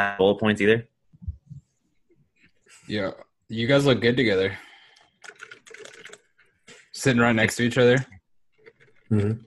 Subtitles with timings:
[0.00, 0.88] got bullet points either.
[2.86, 3.12] Yeah,
[3.48, 4.56] you guys look good together.
[6.92, 7.96] Sitting right next to each other.
[9.10, 9.44] Mhm.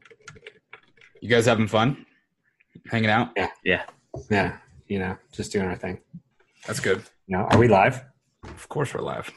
[1.22, 2.06] You guys having fun?
[2.88, 3.32] Hanging out?
[3.36, 3.84] Yeah, yeah.
[4.30, 6.00] Yeah, you know, just doing our thing.
[6.68, 7.04] That's good.
[7.28, 8.04] You know, are we live?
[8.44, 9.32] Of course we're live.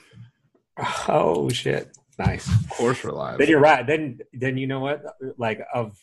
[1.09, 1.97] Oh shit!
[2.19, 2.49] Nice.
[2.49, 3.39] Of course we're live.
[3.39, 3.87] Then you're right.
[3.87, 5.03] Then then you know what?
[5.39, 5.99] Like of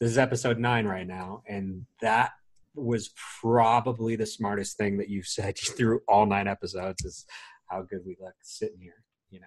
[0.00, 2.32] this is episode nine right now, and that
[2.80, 3.10] was
[3.40, 7.26] probably the smartest thing that you've said through all nine episodes is
[7.66, 9.04] how good we look sitting here.
[9.30, 9.46] You know.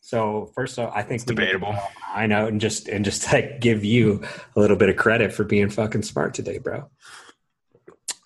[0.00, 1.76] So first of all, I think It's need debatable.
[2.14, 4.22] I know, and just and just like give you
[4.54, 6.88] a little bit of credit for being fucking smart today, bro.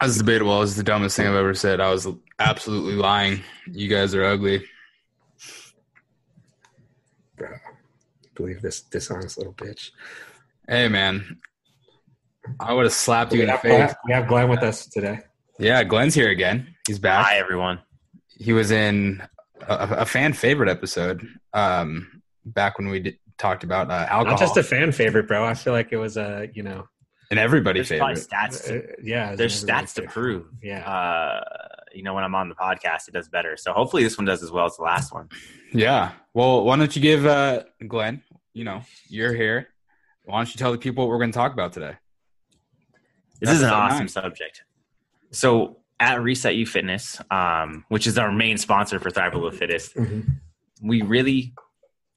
[0.01, 0.57] That's debatable.
[0.57, 1.81] It was the dumbest thing I've ever said.
[1.81, 2.09] I was
[2.39, 3.43] absolutely lying.
[3.71, 4.65] You guys are ugly.
[7.37, 7.51] Bro,
[8.35, 9.91] believe this dishonest little bitch.
[10.67, 11.41] Hey, man.
[12.59, 13.71] I would have slapped you in the face.
[13.71, 15.21] Glenn, we have Glenn with us today.
[15.59, 16.75] Yeah, Glenn's here again.
[16.87, 17.25] He's back.
[17.27, 17.81] Hi, everyone.
[18.39, 19.23] he was in
[19.69, 24.25] a, a fan favorite episode um, back when we did, talked about uh, alcohol.
[24.25, 25.45] Not just a fan favorite, bro.
[25.45, 26.89] I feel like it was a you know,
[27.31, 28.19] and everybody There's favorite.
[28.19, 28.65] stats.
[28.67, 29.35] To, uh, yeah.
[29.37, 30.47] there's everybody stats to prove.
[30.63, 30.89] Yeah.
[30.89, 31.45] Uh,
[31.93, 33.57] you know, when I'm on the podcast, it does better.
[33.57, 35.29] So hopefully this one does as well as the last one.
[35.73, 36.13] Yeah.
[36.35, 38.23] Well, why don't you give uh, Glenn?
[38.53, 39.69] You know, you're here.
[40.25, 41.97] Why don't you tell the people what we're going to talk about today?
[43.41, 44.09] This is an awesome nine.
[44.09, 44.63] subject.
[45.31, 49.95] So at Reset You Fitness, um, which is our main sponsor for Thrive Below Fittest,
[49.97, 50.41] Mhm.
[50.83, 51.55] we really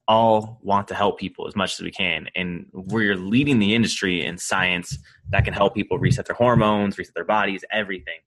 [0.06, 2.28] all want to help people as much as we can.
[2.34, 4.98] And we're leading the industry in science
[5.30, 8.20] that can help people reset their hormones, reset their bodies, everything.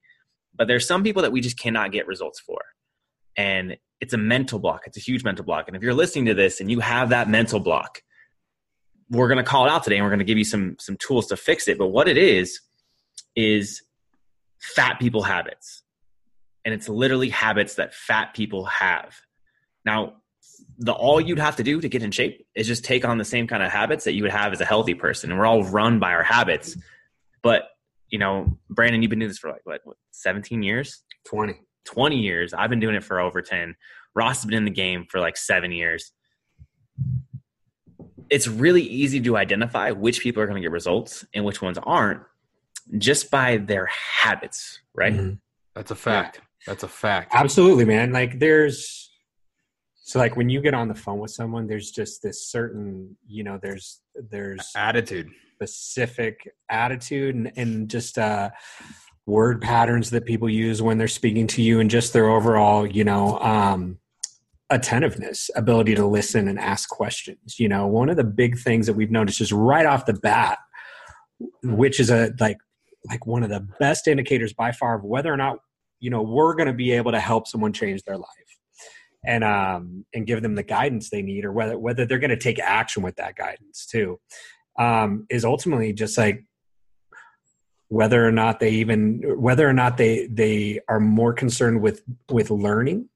[0.56, 2.60] But there's some people that we just cannot get results for.
[3.36, 4.84] And it's a mental block.
[4.88, 5.68] It's a huge mental block.
[5.68, 8.02] And if you're listening to this and you have that mental block,
[9.10, 10.98] we're going to call it out today and we're going to give you some some
[10.98, 11.78] tools to fix it.
[11.78, 12.60] But what it is
[13.38, 13.84] is
[14.60, 15.84] fat people habits.
[16.66, 19.16] And it's literally habits that fat people have.
[19.86, 20.16] Now,
[20.80, 23.24] the all you'd have to do to get in shape is just take on the
[23.24, 25.30] same kind of habits that you would have as a healthy person.
[25.32, 26.76] And we're all run by our habits.
[27.42, 27.70] But,
[28.10, 31.04] you know, Brandon, you've been doing this for like what, what 17 years?
[31.24, 31.62] Twenty.
[31.86, 32.54] 20 years.
[32.54, 33.76] I've been doing it for over 10.
[34.14, 36.12] Ross has been in the game for like seven years.
[38.30, 41.78] It's really easy to identify which people are going to get results and which ones
[41.78, 42.24] aren't
[42.98, 45.14] just by their habits, right?
[45.14, 45.40] Mhm.
[45.76, 46.42] That's a fact.
[46.66, 47.32] That's a fact.
[47.34, 48.12] Absolutely, man.
[48.12, 49.12] Like there's
[49.96, 53.44] so like when you get on the phone with someone, there's just this certain, you
[53.44, 55.30] know, there's there's Attitude.
[55.56, 58.50] specific attitude and, and just uh
[59.26, 63.04] word patterns that people use when they're speaking to you and just their overall, you
[63.04, 64.00] know, um
[64.70, 67.58] attentiveness, ability to listen and ask questions.
[67.60, 70.58] You know, one of the big things that we've noticed is right off the bat,
[71.64, 72.58] which is a like
[73.10, 75.60] like one of the best indicators by far of whether or not
[76.00, 78.28] you know we're going to be able to help someone change their life
[79.26, 82.38] and um and give them the guidance they need or whether whether they're going to
[82.38, 84.20] take action with that guidance too
[84.80, 86.44] um is ultimately just like
[87.90, 92.52] whether or not they even whether or not they they are more concerned with with
[92.52, 93.08] learning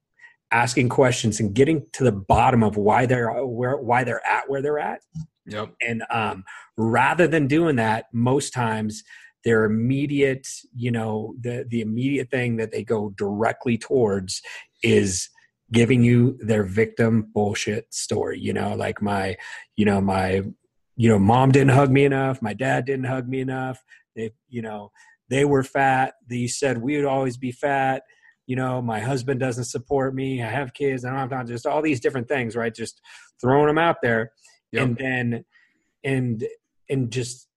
[0.51, 4.61] asking questions and getting to the bottom of why they're where why they're at where
[4.61, 5.01] they're at
[5.47, 5.73] Yep.
[5.81, 6.43] and um,
[6.77, 9.03] rather than doing that most times
[9.43, 14.41] their immediate you know the the immediate thing that they go directly towards
[14.83, 15.29] is
[15.71, 19.35] giving you their victim bullshit story you know like my
[19.75, 20.41] you know my
[20.95, 23.83] you know mom didn't hug me enough my dad didn't hug me enough
[24.15, 24.91] they you know
[25.29, 28.03] they were fat they said we would always be fat
[28.47, 31.65] you know my husband doesn't support me i have kids i don't have time just
[31.65, 33.01] all these different things right just
[33.39, 34.31] throwing them out there
[34.71, 34.83] Yep.
[34.83, 35.45] and then
[36.03, 36.47] and
[36.89, 37.47] and just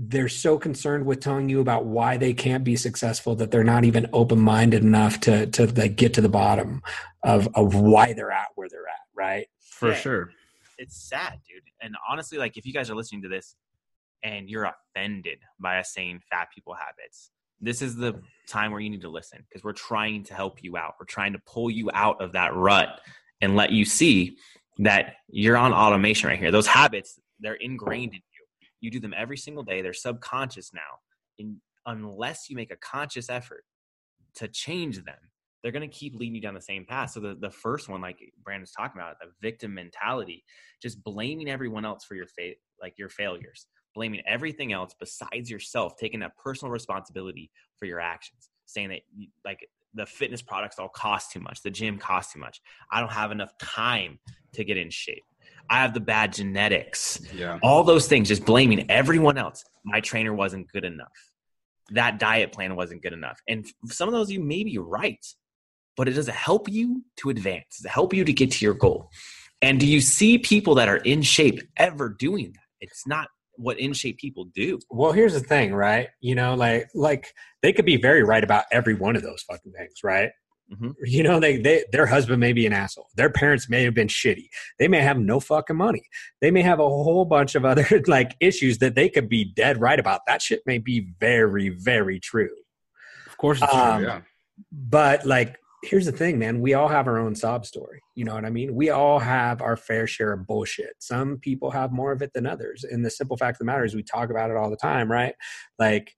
[0.00, 3.84] they're so concerned with telling you about why they can't be successful that they're not
[3.84, 6.80] even open-minded enough to to like get to the bottom
[7.24, 9.94] of of why they're at where they're at right For Yeah.
[9.96, 10.30] sure.
[10.78, 11.62] it's sad, dude.
[11.82, 13.56] And honestly, like if you guys are listening to this
[14.22, 18.90] and you're offended by us saying fat people habits, this is the time where you
[18.90, 20.94] need to listen because we're trying to help you out.
[21.00, 23.00] We're trying to pull you out of that rut
[23.40, 24.36] and let you see
[24.78, 26.52] that you're on automation right here.
[26.52, 28.20] Those habits, they're ingrained in
[28.80, 28.90] you.
[28.90, 29.82] Do them every single day.
[29.82, 31.00] They're subconscious now.
[31.38, 33.64] And unless you make a conscious effort
[34.36, 35.16] to change them,
[35.62, 37.10] they're going to keep leading you down the same path.
[37.10, 40.44] So the, the first one, like Brandon's talking about, the victim mentality,
[40.80, 45.96] just blaming everyone else for your fa- like your failures, blaming everything else besides yourself,
[45.96, 49.00] taking that personal responsibility for your actions, saying that
[49.44, 52.60] like the fitness products all cost too much, the gym costs too much.
[52.92, 54.20] I don't have enough time
[54.54, 55.24] to get in shape.
[55.70, 57.20] I have the bad genetics.
[57.34, 57.58] Yeah.
[57.62, 59.64] All those things, just blaming everyone else.
[59.84, 61.08] My trainer wasn't good enough.
[61.90, 63.40] that diet plan wasn't good enough.
[63.48, 65.24] And some of those you may be right,
[65.96, 69.10] but it doesn't help you to advance, it help you to get to your goal.
[69.62, 72.60] And do you see people that are in shape ever doing that?
[72.80, 74.78] It's not what in shape people do.
[74.90, 76.08] Well, here's the thing, right?
[76.20, 77.32] You know, like like
[77.62, 80.30] they could be very right about every one of those fucking things, right?
[80.72, 80.94] Mhm.
[81.04, 83.08] You know, they, they their husband may be an asshole.
[83.16, 84.48] Their parents may have been shitty.
[84.78, 86.02] They may have no fucking money.
[86.40, 89.80] They may have a whole bunch of other like issues that they could be dead
[89.80, 90.20] right about.
[90.26, 92.54] That shit may be very, very true.
[93.26, 94.08] Of course, it's Um, true.
[94.08, 94.20] Yeah.
[94.72, 96.60] But like, here's the thing, man.
[96.60, 98.00] We all have our own sob story.
[98.16, 98.74] You know what I mean?
[98.74, 100.94] We all have our fair share of bullshit.
[100.98, 102.82] Some people have more of it than others.
[102.84, 105.08] And the simple fact of the matter is, we talk about it all the time,
[105.10, 105.34] right?
[105.78, 106.12] Like,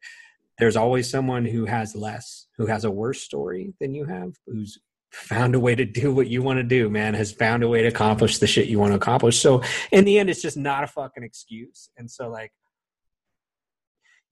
[0.61, 4.79] there's always someone who has less, who has a worse story than you have, who's
[5.13, 7.83] found a way to do what you want to do, man, has found a way
[7.83, 9.41] to accomplish the shit you want to accomplish.
[9.41, 11.91] So in the end, it's just not a fucking excuse.
[11.97, 12.53] And so, like,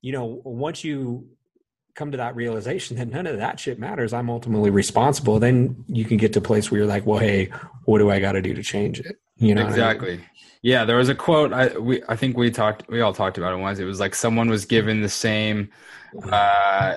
[0.00, 1.28] you know, once you
[1.98, 6.04] come to that realization that none of that shit matters, I'm ultimately responsible, then you
[6.04, 7.50] can get to a place where you're like, well, hey,
[7.86, 9.16] what do I got to do to change it?
[9.36, 9.80] You know, what I mean?
[9.80, 10.20] exactly.
[10.62, 11.52] Yeah, there was a quote.
[11.52, 12.88] I we I think we talked.
[12.88, 13.78] We all talked about it once.
[13.78, 15.70] It was like someone was given the same,
[16.32, 16.96] uh,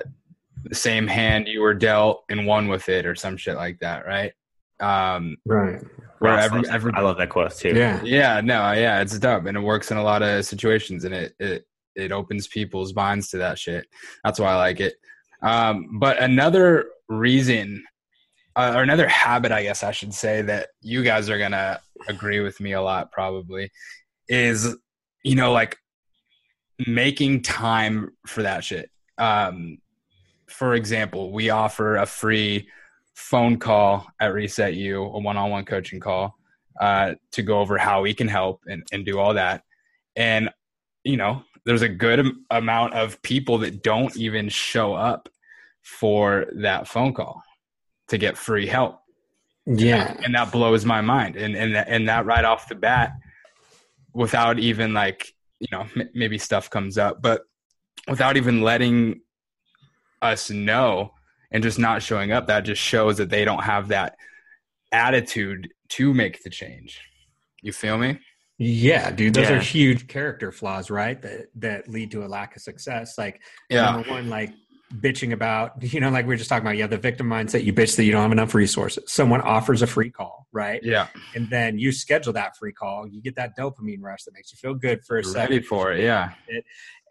[0.64, 4.06] the same hand you were dealt and won with it, or some shit like that,
[4.06, 4.32] right?
[4.80, 5.80] Um, Right.
[6.18, 7.74] where Ross every, every I love that quote too.
[7.74, 8.00] Yeah.
[8.02, 11.34] yeah, no, yeah, it's dope, and it works in a lot of situations, and it
[11.38, 13.86] it it opens people's minds to that shit.
[14.24, 14.94] That's why I like it.
[15.42, 17.84] Um, but another reason,
[18.56, 22.40] uh, or another habit, I guess I should say, that you guys are gonna agree
[22.40, 23.70] with me a lot, probably,
[24.28, 24.76] is
[25.24, 25.76] you know like
[26.86, 28.90] making time for that shit.
[29.18, 29.78] Um,
[30.48, 32.68] for example, we offer a free
[33.14, 36.36] phone call at Reset You, a one-on-one coaching call
[36.80, 39.62] uh, to go over how we can help and, and do all that.
[40.16, 40.50] And,
[41.04, 45.28] you know, there's a good am- amount of people that don't even show up
[45.82, 47.42] for that phone call
[48.08, 49.00] to get free help.
[49.66, 50.16] Yeah.
[50.24, 51.36] And that blows my mind.
[51.36, 53.12] And, and, that, and that right off the bat,
[54.12, 57.42] without even like, you know, m- maybe stuff comes up, but
[58.08, 59.20] without even letting
[60.20, 61.12] us know
[61.50, 64.16] and just not showing up, that just shows that they don't have that
[64.90, 67.00] attitude to make the change.
[67.62, 68.18] You feel me?
[68.64, 69.56] Yeah, dude, those Yeah.
[69.56, 71.20] are huge character flaws, right?
[71.22, 73.18] That that lead to a lack of success.
[73.18, 74.52] Like number one, like
[75.00, 77.64] bitching about, you know, like we are just talking about, yeah, the victim mindset.
[77.64, 79.02] You bitch that you don't have enough resources.
[79.10, 80.80] Someone offers a free call, right?
[80.84, 81.08] Yeah.
[81.34, 83.06] And then you schedule that free call.
[83.08, 85.50] You get that dopamine rush that makes you feel good for a You're second.
[85.54, 86.02] ready for it.
[86.04, 86.30] Yeah.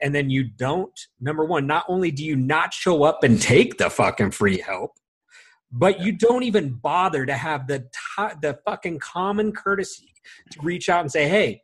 [0.02, 3.78] and then you don't number one not only do you not show up and take
[3.78, 4.92] the fucking free help
[5.72, 10.14] but you don't even bother to have the ti the fucking common courtesy
[10.52, 11.62] to reach out and say hey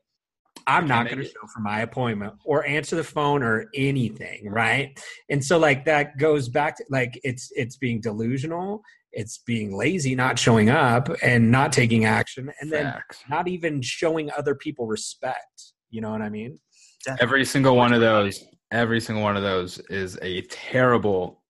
[0.66, 5.00] i'm not going to show for my appointment or answer the phone or anything right
[5.30, 8.82] and so like that goes back to like it's it's being delusional
[9.12, 13.24] it's being lazy not showing up and not taking action and then Facts.
[13.30, 16.60] not even showing other people respect you know what i mean
[17.20, 21.42] Every single one of those, every single one of those is a terrible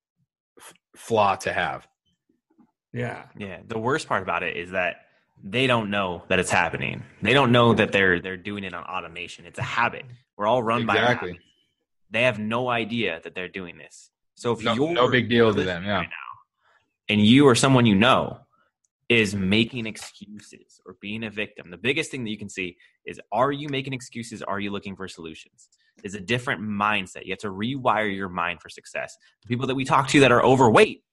[0.59, 1.87] f- flaw to have.
[2.97, 3.59] Yeah Yeah.
[3.67, 4.93] The worst part about it is that
[5.43, 7.03] they don't know that it's happening.
[7.21, 9.45] They don't know that they're they're doing it on automation.
[9.45, 10.05] It's a habit.
[10.35, 11.29] We're all run by Exactly.
[11.33, 11.43] habit.
[12.09, 14.09] They have no idea that they're doing this.
[14.35, 15.83] So if No, you're no big deal to them.
[15.83, 15.97] Yeah.
[15.97, 16.31] right now,
[17.09, 18.39] and you or someone you know
[19.09, 23.21] is making excuses or being a victim, the biggest thing that you can see is
[23.31, 24.41] are you making excuses?
[24.41, 25.69] Are you looking for solutions?
[26.03, 27.25] Is a different mindset.
[27.25, 29.17] You have to rewire your mind for success.
[29.43, 31.03] The people that we talk to that are overweight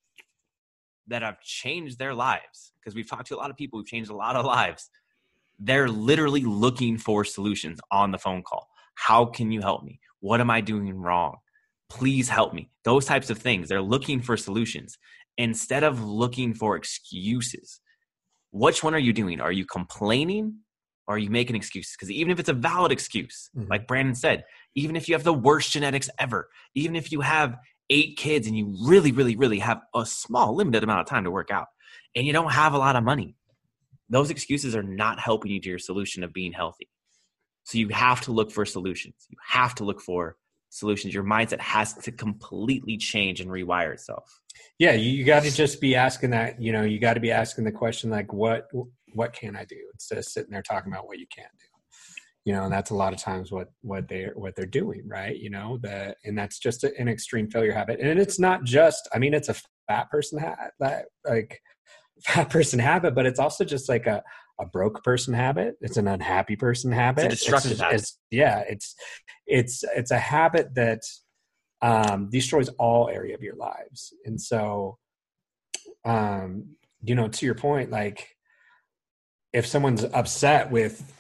[1.07, 4.11] that have changed their lives, because we've talked to a lot of people who've changed
[4.11, 4.91] a lot of lives,
[5.59, 8.69] they're literally looking for solutions on the phone call.
[8.95, 10.01] How can you help me?
[10.21, 11.37] What am I doing wrong?
[11.91, 12.71] Please help me.
[12.85, 13.69] Those types of things.
[13.69, 14.99] They're looking for solutions
[15.37, 17.81] instead of looking for excuses.
[18.51, 19.41] Which one are you doing?
[19.41, 20.61] Are you complaining
[21.07, 21.95] or are you making excuses?
[21.97, 23.69] Because even if it's a valid excuse, Mhm.
[23.69, 24.45] like Brandon said,
[24.75, 27.57] even if you have the worst genetics ever, even if you have
[27.95, 31.31] eight kids and you really, really, really have a small, limited amount of time to
[31.31, 31.69] work out
[32.17, 33.37] and you don't have a lot of money,
[34.09, 36.89] those excuses are not helping you to your solution of being healthy.
[37.63, 39.15] So you have to look for solutions.
[39.29, 40.37] You have to look for
[40.69, 41.15] solutions.
[41.15, 44.41] Your mindset has to completely change and rewire itself.
[44.79, 47.65] yeah you, got to just be asking that you know you got to be asking
[47.65, 48.69] the question like what
[49.15, 51.74] what can i do instead of sitting there talking about what you can't do
[52.45, 55.37] you know and that's a lot of times what what they're what they're doing right
[55.39, 59.19] you know the and that's just an extreme failure habit and it's not just i
[59.19, 59.57] mean it's a
[59.89, 61.61] fat person ha- that like
[62.23, 64.23] fat person habit but it's also just like a
[64.61, 67.95] a broke person habit it's an unhappy person habit it's destructive habit.
[67.95, 68.95] it's- yeah it's
[69.47, 71.01] it's it's a habit that
[71.85, 74.15] um, destroys all area of your lives.
[74.25, 74.97] And so,
[76.05, 78.31] um, you know, to your point, like
[79.53, 81.13] if someone's upset with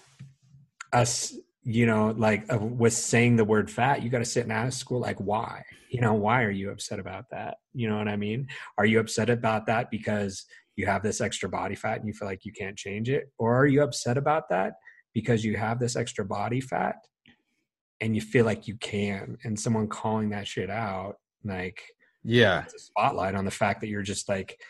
[0.95, 1.35] us,
[1.65, 4.79] you know, like uh, with saying the word fat, you got to sit and ask
[4.79, 5.65] school, like, why?
[5.91, 7.57] You know, why are you upset about that?
[7.73, 8.49] You know what I mean?
[8.79, 10.45] Are you upset about that because
[10.77, 13.31] you have this extra body fat and you feel like you can't change it?
[13.39, 14.75] Or are you upset about that
[15.15, 16.97] because you have this extra body fat
[18.01, 19.39] and you feel like you can?
[19.45, 21.83] And someone calling that shit out, like,
[22.25, 22.65] Yeah.
[22.65, 24.61] it's a spotlight on the fact that you're just like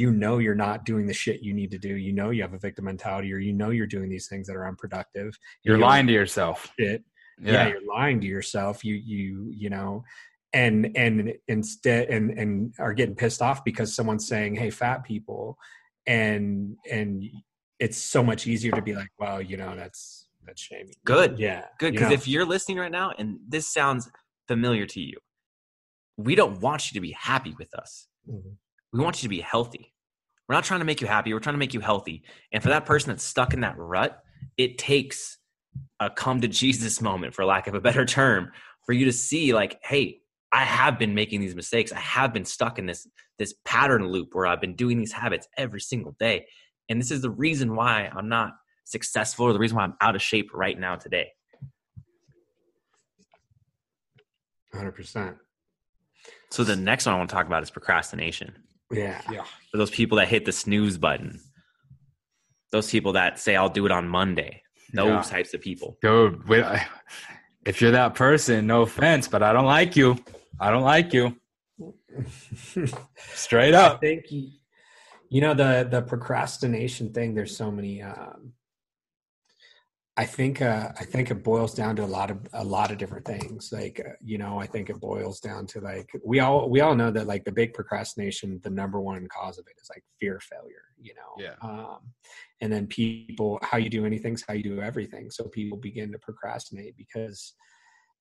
[0.00, 2.54] you know you're not doing the shit you need to do you know you have
[2.54, 5.30] a victim mentality or you know you're doing these things that are unproductive
[5.62, 6.72] You're You lying to yourself.
[6.78, 7.04] shit
[7.40, 7.52] yeah.
[7.52, 7.68] Yeah.
[7.68, 10.02] you're lying to yourself you you you know
[10.52, 15.56] and and instead and and are getting pissed off because someone's saying hey fat people
[16.06, 17.22] and and
[17.78, 21.38] it's so much easier to be like well you know that's that's shaming Good.
[21.38, 24.10] yeah Good, because if you're listening right now and this sounds
[24.48, 25.16] familiar to you,
[26.16, 28.08] we don't want you to be happy with us.
[28.28, 28.56] Mhm.
[28.94, 29.92] We want you to be healthy.
[30.48, 31.34] We're not trying to make you happy.
[31.34, 32.22] We're trying to make you healthy.
[32.52, 34.22] And for that person that's stuck in that rut,
[34.56, 35.38] it takes
[35.98, 38.52] a come to Jesus moment, for lack of a better term,
[38.86, 40.20] for you to see, like, hey,
[40.52, 41.90] I have been making these mistakes.
[41.90, 45.48] I have been stuck in this this pattern loop where I've been doing these habits
[45.56, 46.46] every single day.
[46.88, 48.52] And this is the reason why I'm not
[48.84, 51.32] successful or the reason why I'm out of shape right now today.
[54.72, 55.36] 100%
[56.50, 58.54] So the next one I want to talk about is procrastination.
[58.90, 59.20] Yeah
[59.70, 61.40] For those people that hit the snooze button,
[62.72, 64.62] those people that say I'll do it on Monday,
[64.92, 65.22] those Yeah.
[65.22, 65.96] types of people.
[66.02, 66.62] Dude, we,
[67.66, 70.16] if you're that person, no offense, but I don't like you.
[70.60, 71.36] I don't like you.
[73.34, 74.00] Straight I up.
[74.00, 74.48] think you,
[75.28, 77.34] you know the the procrastination thing.
[77.34, 78.02] There's so many.
[78.02, 78.52] Um,
[80.16, 82.98] I think uh, I think it boils down to a lot of a lot of
[82.98, 83.70] different things.
[83.72, 86.94] Like uh, you know, I think it boils down to like we all we all
[86.94, 90.36] know that like the big procrastination, the number one cause of it is like fear
[90.36, 90.84] of failure.
[91.00, 91.54] You know, Yeah.
[91.62, 91.98] Um,
[92.60, 95.30] and then people, how you do anything is how you do everything.
[95.30, 97.54] So people begin to procrastinate because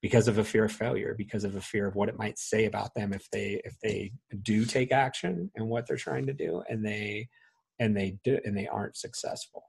[0.01, 2.65] because of a fear of failure because of a fear of what it might say
[2.65, 6.61] about them if they if they do take action and what they're trying to do
[6.69, 7.29] and they
[7.79, 9.63] and they do and they aren't successful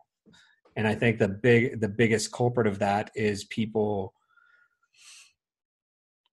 [0.76, 4.14] and i think the big the biggest culprit of that is people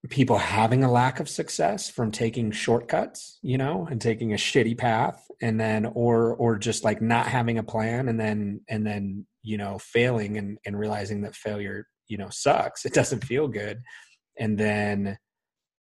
[0.09, 4.77] people having a lack of success from taking shortcuts you know and taking a shitty
[4.77, 9.25] path and then or or just like not having a plan and then and then
[9.43, 12.85] you know failing and and realizing that failure you know sucks.
[12.85, 13.81] It doesn't feel good.
[14.37, 15.17] And then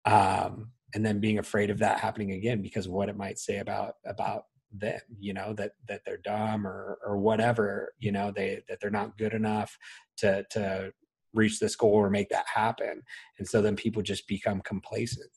[0.05, 3.59] um and then being afraid of that happening again because of what it might say
[3.59, 8.63] about about them you know that that they're dumb or or whatever you know they
[8.69, 9.79] that they're not good enough
[10.17, 10.93] to to
[11.35, 13.03] reach this goal or make that happen
[13.39, 15.31] and so then people just become complacent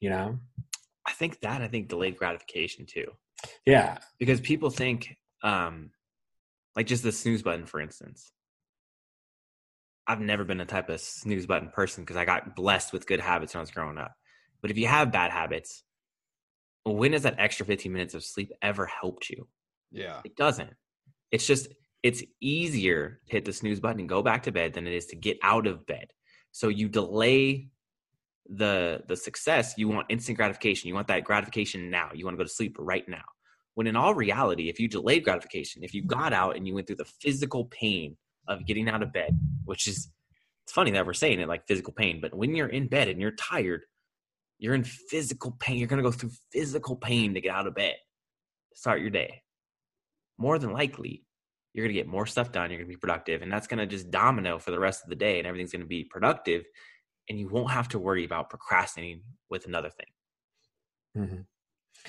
[0.00, 0.38] you know
[1.06, 3.06] I think that I think delayed gratification too.
[3.64, 5.90] yeah Because people think um
[6.74, 8.32] like just the snooze button for instance.
[10.08, 13.20] I've never been a type of snooze button person because I got blessed with good
[13.20, 14.14] habits when I was growing up.
[14.62, 15.82] But if you have bad habits,
[16.92, 19.48] when has that extra 15 minutes of sleep ever helped you?
[19.90, 20.20] Yeah.
[20.24, 20.70] It doesn't.
[21.30, 21.68] It's just
[22.02, 25.06] it's easier to hit the snooze button and go back to bed than it is
[25.06, 26.06] to get out of bed.
[26.52, 27.68] So you delay
[28.48, 29.74] the the success.
[29.76, 30.88] You want instant gratification.
[30.88, 32.10] You want that gratification now.
[32.14, 33.24] You want to go to sleep right now.
[33.74, 36.86] When in all reality, if you delayed gratification, if you got out and you went
[36.86, 38.16] through the physical pain
[38.48, 40.10] of getting out of bed, which is
[40.64, 43.20] it's funny that we're saying it like physical pain, but when you're in bed and
[43.20, 43.82] you're tired,
[44.58, 45.78] you're in physical pain.
[45.78, 47.94] You're gonna go through physical pain to get out of bed,
[48.74, 49.42] start your day.
[50.38, 51.24] More than likely,
[51.76, 52.70] you're going to get more stuff done.
[52.70, 55.10] You're going to be productive, and that's going to just domino for the rest of
[55.10, 56.64] the day, and everything's going to be productive.
[57.28, 61.22] And you won't have to worry about procrastinating with another thing.
[61.22, 61.40] mm-hmm.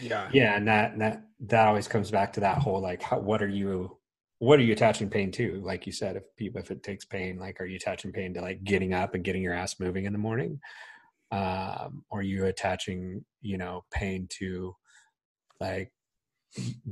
[0.01, 0.29] Yeah.
[0.31, 3.47] yeah and that that that always comes back to that whole like how, what are
[3.47, 3.97] you
[4.39, 7.39] what are you attaching pain to like you said if people if it takes pain
[7.39, 10.13] like are you attaching pain to like getting up and getting your ass moving in
[10.13, 10.59] the morning
[11.31, 14.73] um or you attaching you know pain to
[15.59, 15.91] like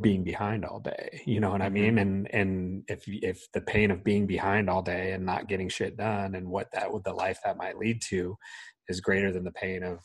[0.01, 0.24] being mm-hmm.
[0.24, 1.22] behind all day?
[1.25, 1.74] You know what i mm-hmm.
[1.74, 1.98] mean?
[1.98, 5.98] And and if if the pain of being behind all day and not getting shit
[5.98, 8.38] done and what that would the life that might lead to
[8.88, 10.00] is greater than the pain of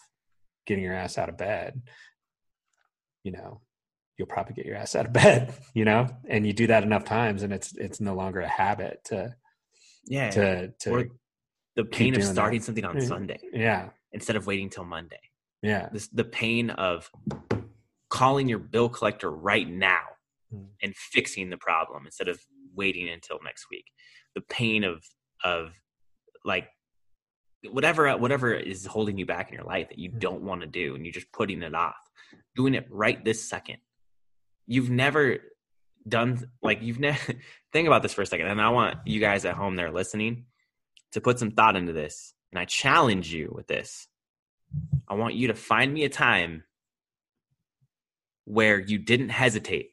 [0.67, 1.83] getting your ass out of bed
[3.25, 3.61] you know
[4.17, 6.07] you'll probably get your ass out of bed you know?
[6.29, 9.35] And you do that enough times and it's it's no longer a habit to
[10.07, 10.31] Yeah.
[10.31, 11.05] to to or
[11.77, 12.33] the pain of doing that.
[12.33, 13.07] starting something on Yeah.
[13.07, 13.39] Sunday.
[13.53, 15.21] Yeah instead of waiting till Monday.
[15.63, 17.11] yeah This the pain of
[18.09, 20.03] calling your bill collector right now
[20.53, 20.67] Mm.
[20.83, 22.41] and fixing the problem instead of
[22.75, 23.85] waiting until next week.
[24.35, 25.05] The pain of
[25.45, 25.73] of
[26.45, 26.67] like
[27.71, 30.95] whatever whatever is holding you back in your life that you don't want to do
[30.97, 31.95] and you're just putting it off
[32.57, 33.77] doing it right this second
[34.67, 35.39] you've never
[36.09, 37.19] done like you've never
[37.73, 40.47] think about this for a second and i want you guys at home there listening
[41.13, 44.09] to put some thought into this and i challenge you with this
[45.09, 46.65] i want you to find me a time
[48.45, 49.91] where you didn't hesitate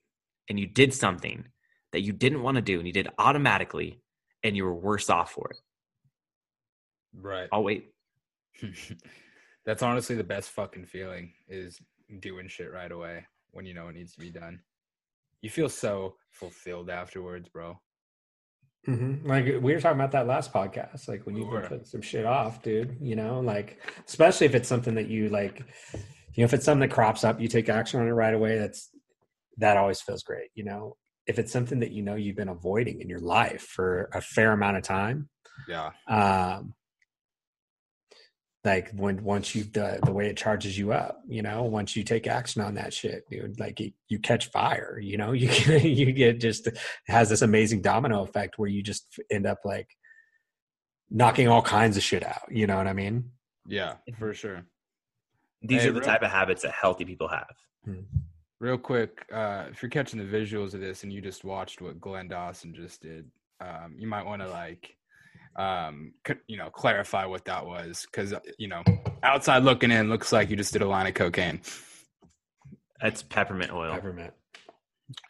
[0.50, 1.46] and you did something
[1.92, 4.02] that you didn't want to do and you did automatically
[4.44, 5.58] and you were worse off for it
[7.14, 7.50] Right.
[7.52, 7.92] i'll wait
[9.68, 11.78] That's honestly the best fucking feeling is
[12.22, 14.62] doing shit right away when you know it needs to be done.
[15.42, 17.78] You feel so fulfilled afterwards, bro.
[18.88, 19.26] Mhm.
[19.28, 21.62] Like we were talking about that last podcast, like when We you were.
[21.62, 22.98] put some shit off, dude.
[23.02, 25.60] You know, like especially if it's something that you like,
[26.34, 28.58] you know, if it's something that crops up, you take action on it right away.
[28.58, 28.90] That's
[29.58, 30.50] that always feels great.
[30.56, 34.10] You know, if it's something that you know you've been avoiding in your life for
[34.14, 35.28] a fair amount of time,
[35.68, 35.92] Yeah.
[36.08, 36.74] um,
[38.68, 42.04] like when once you've done the way it charges you up, you know, once you
[42.04, 45.84] take action on that shit, dude, like you, you catch fire, you know, you get,
[45.86, 46.68] you get just
[47.08, 49.88] has this amazing domino effect where you just end up like
[51.10, 52.44] knocking all kinds of shit out.
[52.52, 53.32] You know what I mean?
[53.66, 54.66] Yeah, for sure.
[55.62, 57.56] these Hey, are the real- type of habits that healthy people have
[58.60, 62.02] Real quick, uh, if you're catching the visuals of this and you just watched what
[62.02, 63.30] Glenn Dawson just did,
[63.62, 64.97] um, you might want to like,
[65.58, 68.84] um, c- you know, clarify what that was because you know,
[69.24, 71.62] outside looking in, looks like you just did a line of cocaine.
[73.02, 74.34] that's peppermint oil Peppermint.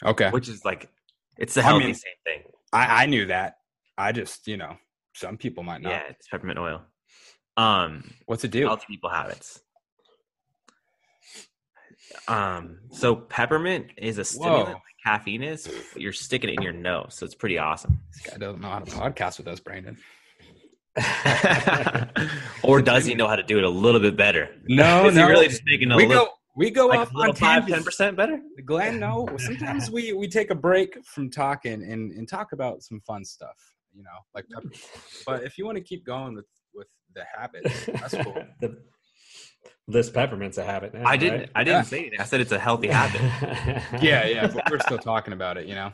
[0.05, 0.89] Okay, which is like
[1.37, 2.43] it's the I healthy mean- same thing
[2.73, 3.57] I, I knew that.
[3.97, 4.75] I just, you know,
[5.15, 5.89] some people might not.
[5.91, 6.81] yeah it's peppermint oil
[7.55, 8.65] um What's it do?
[8.65, 9.61] healthy people habits
[12.27, 14.73] um so peppermint is a stimulant Whoa.
[14.73, 18.21] like caffeine is but you're sticking it in your nose so it's pretty awesome This
[18.31, 19.97] guy doesn't know how to podcast with us, Brandon.
[22.63, 25.21] or does he know how to do it a little bit better No, is he
[25.23, 28.17] really just making a we little, go we go like off on five ten percent
[28.17, 29.27] better Glenn, no.
[29.37, 33.55] Sometimes we we take a break from talking and and talk about some fun stuff,
[33.93, 34.69] you know, like pepper.
[35.25, 37.63] But if you want to keep going with with the habit,
[37.99, 38.43] that's cool.
[38.61, 38.81] The-
[39.89, 41.03] this peppermint's a habit now.
[41.05, 41.49] i didn't right?
[41.55, 41.81] i didn't Yeah.
[41.83, 43.21] say it i said it's a healthy habit
[44.03, 44.47] Yeah, yeah.
[44.47, 45.91] But we're still talking about it, you know.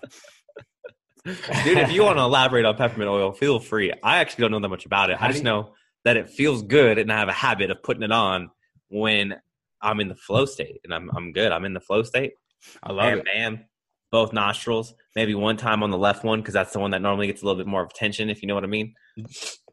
[1.25, 4.59] Dude if you want to elaborate on peppermint oil feel free i actually don't know
[4.59, 5.73] that much about it How i just you- know
[6.05, 8.49] that it feels good and i have a habit of putting it on
[8.89, 9.35] when
[9.81, 12.33] i'm in the flow state and i'm, I'm good i'm in the flow state
[12.81, 13.25] I love bam it.
[13.25, 13.65] bam
[14.11, 17.27] both nostrils maybe one time on the left one because that's the one that normally
[17.27, 18.93] gets a little bit more of attention if you know what i mean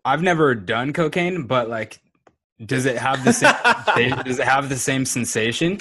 [0.02, 2.00] I've never done cocaine, but like,
[2.64, 3.54] does it have the same?
[4.24, 5.78] does it have the same sensation?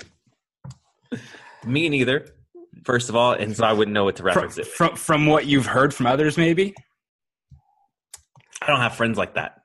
[1.65, 2.25] me neither
[2.85, 5.25] first of all and so i wouldn't know what to From, reference it from from
[5.25, 6.73] what you've heard from others, maybe.
[8.61, 9.61] i don't have friends like that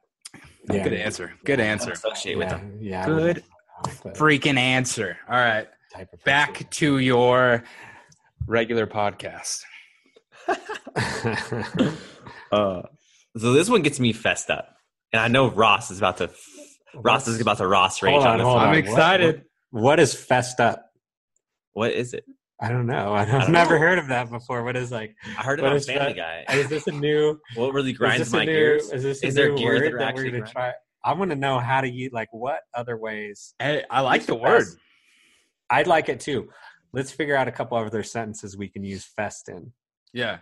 [0.70, 0.82] Yeah.
[0.82, 1.32] Good answer.
[1.44, 1.92] Good I don't answer.
[1.92, 3.06] associate with yeah, them yeah.
[3.06, 3.44] Good wouldn't
[3.84, 5.18] like that Freaking answer.
[5.28, 5.66] All right.
[5.92, 7.64] type of back to your
[8.46, 9.60] regular podcast.
[12.52, 12.82] uh,
[13.36, 14.76] so this one gets me fessed up
[15.12, 16.30] and i know ross is about to
[16.94, 18.64] ross is about to ross rage Hold on, on, this hold one.
[18.64, 18.78] I'm on.
[18.78, 19.44] excited.
[19.70, 20.90] What, what is fessed up?
[21.72, 22.24] what is it
[22.60, 23.12] I don't know.
[23.12, 23.80] I I have don't never know.
[23.80, 24.62] heard of that before.
[24.62, 25.14] What is like?
[25.38, 26.46] I heard it on Family that?
[26.48, 26.54] Guy.
[26.54, 27.38] Is this a new?
[27.56, 28.52] What really grinds my new?
[28.52, 28.92] gears?
[28.92, 30.52] Is this a Is there new gears that word are that, we're gonna grind?
[30.52, 30.72] try?
[31.04, 33.54] I want to know how to use like what other ways.
[33.58, 34.64] Hey, I like use the word.
[34.64, 34.78] fest.
[35.70, 36.48] I'd like it too.
[36.92, 39.72] Let's figure out a couple other sentences we can use fest in.
[40.12, 40.38] Yeah,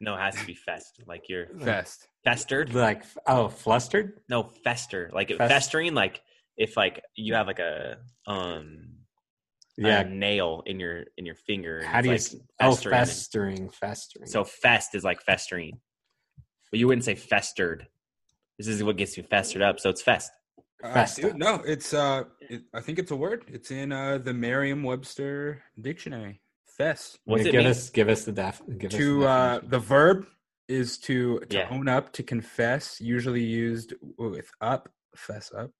[0.00, 1.02] No, it has to be fest.
[1.06, 2.08] Like you're fest.
[2.24, 2.74] festered.
[2.74, 4.20] Like oh, flustered.
[4.30, 5.10] No, fester.
[5.12, 5.92] Like Fest- festering.
[5.94, 6.22] Like
[6.56, 8.86] if like you have like a um
[9.76, 10.00] Yeah.
[10.00, 11.82] a nail in your in your finger.
[11.84, 12.14] how do you?
[12.14, 14.26] it's, s- like, oh, festering and- festering, festering.
[14.26, 15.80] So fest is like festering,
[16.70, 17.86] but you wouldn't say festered.
[18.58, 19.80] This is what gets you festered up.
[19.80, 20.30] So it's fest.
[20.82, 23.44] Uh, dude, no, it's uh, it, I think it's a word.
[23.48, 26.40] It's in uh the Merriam-Webster dictionary.
[26.76, 27.18] Fest.
[27.24, 27.70] What's Yeah, it give mean?
[27.70, 28.62] us give us the def.
[28.78, 30.26] Give us to the uh, the verb
[30.68, 31.68] is to to Yeah.
[31.70, 33.00] own up, to confess.
[33.00, 35.70] Usually used with up, fess up.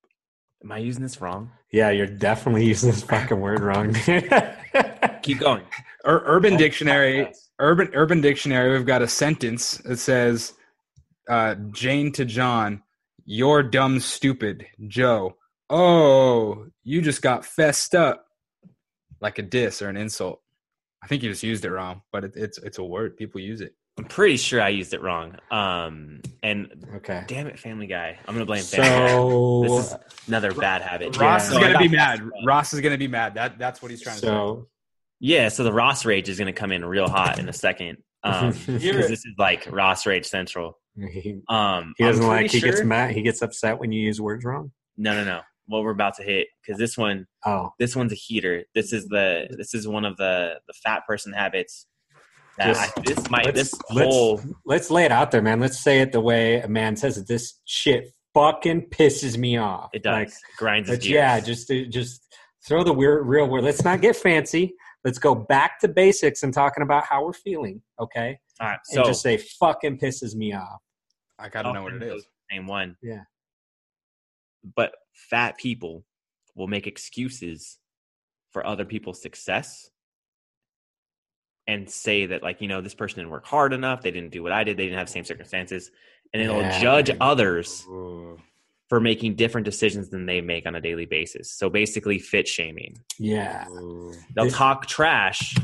[0.63, 1.51] Am I using this wrong?
[1.71, 3.93] yeah, you're definitely using this fucking word wrong.
[5.23, 5.63] Keep going.
[6.05, 7.31] Ur- Urban Oh, Dictionary.
[7.59, 8.71] Urban Urban Dictionary.
[8.71, 10.53] We've got a sentence that says,
[11.29, 12.83] uh, "Jane to John,
[13.25, 15.37] you're dumb, stupid, Joe.
[15.69, 18.25] Oh, you just got fessed up."
[19.19, 20.41] Like a diss or an insult.
[21.03, 23.15] I think you just used it wrong, but it, it's it's a word.
[23.17, 23.73] People use it.
[23.97, 25.35] I'm pretty sure I used it wrong.
[25.51, 27.23] Um, and okay.
[27.27, 28.17] damn it, Family Guy.
[28.27, 29.07] I'm gonna blame Family Guy.
[29.09, 31.17] So This is another bad habit.
[31.17, 31.57] Ross Yeah.
[31.59, 32.21] is gonna be mad.
[32.45, 33.35] Ross is gonna be mad.
[33.35, 34.27] That that's what he's trying to say.
[34.27, 34.67] so
[35.19, 37.97] Yeah, so the Ross Rage is going to come in real hot in a second.
[38.23, 39.07] Um, because it.
[39.07, 40.79] this is like Ross Rage Central.
[40.97, 42.49] He, Um, he doesn't like.
[42.49, 43.11] pretty He gets mad.
[43.11, 44.71] He gets upset when you use words wrong.
[44.97, 45.41] No, no, no.
[45.67, 48.63] What we're about to hit because this one, Oh, this one's a heater.
[48.73, 51.85] This is the this is one of the the fat person habits.
[52.57, 55.59] That Just- I, this might let's- this let's- whole let's lay it out there, man.
[55.59, 57.27] Let's say it the way a man says it.
[57.27, 59.89] This shit fucking pisses me off.
[59.93, 61.13] it does Like, grinds his but gears.
[61.13, 62.35] yeah, just just
[62.67, 63.63] throw the weird, real word.
[63.63, 64.75] Let's not get fancy.
[65.03, 67.81] Let's go back to basics and talking about how we're feeling.
[67.99, 68.79] Okay, all right.
[68.91, 70.79] and So just say fucking pisses me off.
[71.39, 72.23] I gotta know what it is.
[72.51, 72.97] Same one.
[73.01, 73.21] Yeah.
[74.75, 76.05] But fat people
[76.55, 77.79] will make excuses
[78.51, 79.89] for other people's success
[81.71, 84.01] and say that, like, you know, this person didn't work hard enough.
[84.01, 84.75] They didn't do what I did.
[84.75, 85.89] They didn't have the same circumstances.
[86.33, 88.37] And it'll Yeah, judge others Ooh.
[88.89, 91.49] for making different decisions than they make on a daily basis.
[91.53, 92.97] So basically, fit shaming.
[93.17, 94.13] Yeah, Ooh.
[94.35, 95.55] They'll This- talk trash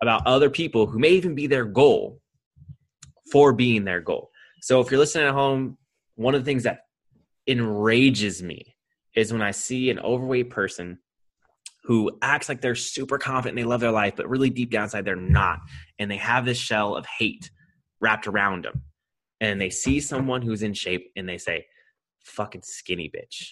[0.00, 2.20] about other people who may even be their goal
[3.30, 4.30] for being their goal.
[4.62, 5.78] So if you're listening at home,
[6.16, 6.80] one of the things that
[7.46, 8.74] enrages me
[9.14, 10.98] is when I see an overweight person
[11.86, 14.84] who acts like they're super confident and they love their life, but really deep down
[14.84, 15.60] inside they're not.
[15.98, 17.50] And they have this shell of hate
[18.00, 18.82] wrapped around them.
[19.40, 21.66] And they see someone who's in shape and they say,
[22.24, 23.50] fucking skinny bitch.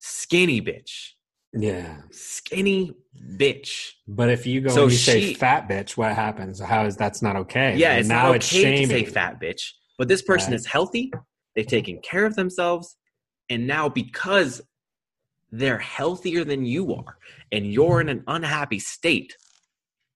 [0.00, 1.10] Skinny bitch.
[1.52, 1.98] yeah.
[2.10, 2.92] Skinny
[3.36, 3.90] bitch.
[4.06, 6.60] But if you go So and you say fat bitch, what happens?
[6.60, 7.76] How is that's not okay?
[7.76, 9.72] Yeah, And it's now not it's okay to say fat bitch.
[9.98, 10.60] But this person Right.
[10.60, 11.10] is healthy.
[11.56, 12.96] They've taken care of themselves.
[13.50, 14.60] And now because
[15.50, 17.18] they're healthier than you are
[17.52, 19.36] and you're in an unhappy state,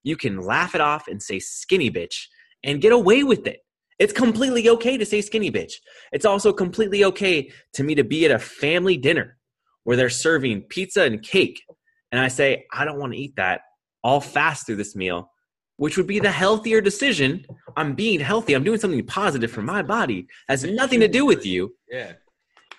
[0.02, 2.26] you can laugh it off and say skinny bitch
[2.64, 3.60] and get away with it.
[3.98, 5.74] It's completely okay to say skinny bitch.
[6.12, 9.38] It's also completely okay to me to be at a family dinner
[9.84, 11.62] where they're serving pizza and cake.
[12.10, 13.62] And I say, I don't want to eat that.
[14.04, 15.30] I'll fast through this meal,
[15.76, 17.44] which would be the healthier decision.
[17.76, 18.54] I'm being healthy.
[18.54, 20.26] I'm doing something positive for my body.
[20.48, 21.74] Has nothing to do with you.
[21.88, 22.12] Yeah.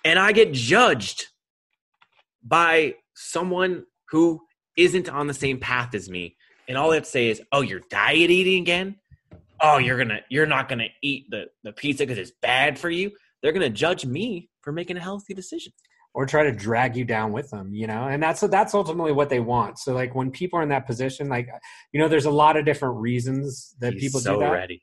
[0.04, 1.26] And I get judged
[2.44, 4.40] by someone who
[4.76, 6.36] isn't on the same path as me.
[6.68, 8.96] And all they have to say is, "Oh, you're diet eating again?
[9.60, 13.10] Oh, you're gonna you're not gonna eat the the pizza because it's bad for you."
[13.42, 15.72] They're gonna judge me for making a healthy decision.
[16.16, 19.28] or try to drag you down with them you know and that's that's ultimately what
[19.28, 21.48] they want so like when people are in that position like
[21.92, 24.80] you know there's a lot of different reasons that He's people so do that ready.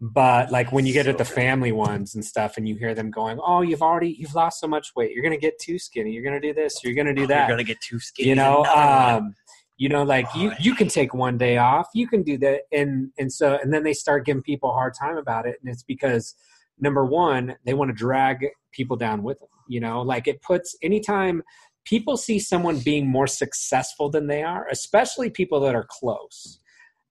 [0.00, 2.94] But like when you get So at the family ones and stuff and you hear
[2.94, 5.12] them going oh you've already you've lost so much weight.
[5.12, 6.12] You're gonna get too skinny.
[6.12, 6.82] You're gonna do this.
[6.84, 7.48] You're gonna do Oh, that.
[7.48, 8.28] You're gonna get too skinny.
[8.28, 9.34] you know um
[9.76, 11.88] you know like you Oh, I you can take one day off.
[11.94, 14.94] You can do that and and so and then they start giving people a hard
[14.94, 15.56] time about it.
[15.62, 16.34] And it's because
[16.78, 20.00] number one they want to drag people down with them you know?
[20.02, 21.42] Like it puts anytime
[21.84, 26.60] people see someone being more successful than they are especially people that are close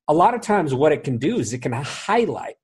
[0.08, 2.56] a lot of times what it can do is it can highlight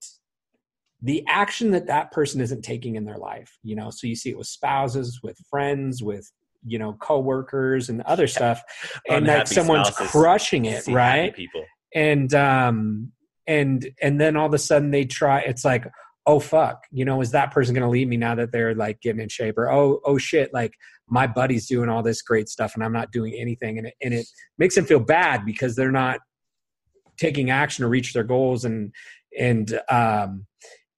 [1.04, 3.89] the action that that person isn't taking in their life you know?
[3.89, 6.32] So you see it with spouses with friends with
[6.66, 8.63] you know coworkers and other stuff
[9.08, 11.36] and Unhappy someone's crushing it right?
[11.36, 11.66] People.
[11.94, 13.12] and um
[13.48, 15.86] and and then all of a sudden they try it's like
[16.26, 19.02] oh fuck you know is that person going to leave me now that they're like
[19.02, 19.58] getting in shape?
[19.58, 20.74] Or oh oh shit like
[21.10, 23.78] my buddy's doing all this great stuff and i'm not doing anything.
[23.78, 24.26] And it, and it
[24.58, 26.20] makes them feel bad because they're not
[27.20, 28.94] taking action to reach their goals and
[29.38, 30.46] and um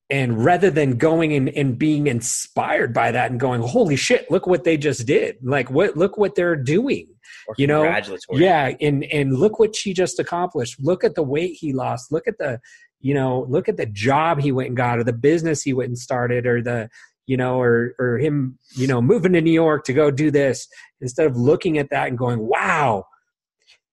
[0.09, 4.45] and rather than going and, and being inspired by that and going holy shit look
[4.45, 7.07] what they just did like what look what they're doing
[7.47, 7.83] Or you know,
[8.31, 10.77] yeah, and and look what she just accomplished.
[10.79, 12.11] Look at the weight he lost.
[12.11, 12.59] Look at the,
[12.99, 15.89] you know, look at the job he went and got, or the business he went
[15.89, 16.89] and started, or the,
[17.27, 20.67] you know, or or him, you know, moving to New York to go do this.
[21.01, 23.05] Instead of looking at that and going, "Wow,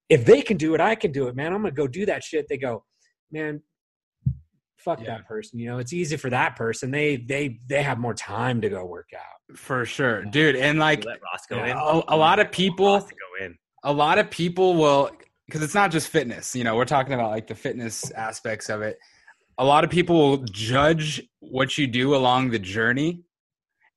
[0.09, 1.53] if they can do it, I can do it, man.
[1.53, 2.85] I'm gonna go do that shit." They go,
[3.31, 3.63] "Man,
[4.85, 5.17] fuck Yeah.
[5.19, 6.91] that person." You know, it's easy for that person.
[6.91, 9.57] They they they have more time to go work out.
[9.59, 10.57] For sure, dude.
[10.57, 11.77] And like let Ross go Yeah, in.
[11.77, 13.57] a, a lot of people, go in.
[13.85, 15.11] a lot of people will
[15.47, 18.81] because it's not just fitness you know we're talking about like the fitness aspects of
[18.81, 18.97] it
[19.59, 23.21] a lot of people will judge what you do along the journey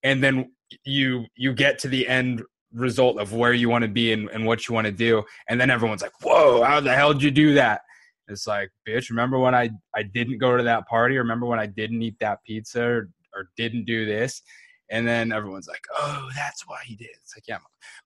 [0.03, 0.51] and then
[0.83, 2.41] you you get to the end
[2.73, 5.61] result of where you want to be and, and what you want to do and
[5.61, 7.81] then everyone's like whoa how the hell did you do that
[8.27, 11.17] it's like bitch remember when i i didn't go to that party?
[11.17, 14.41] Remember when i didn't eat that pizza or, or didn't do this?
[14.91, 17.09] And then everyone's like oh that's why he did.
[17.23, 17.59] It's like yeah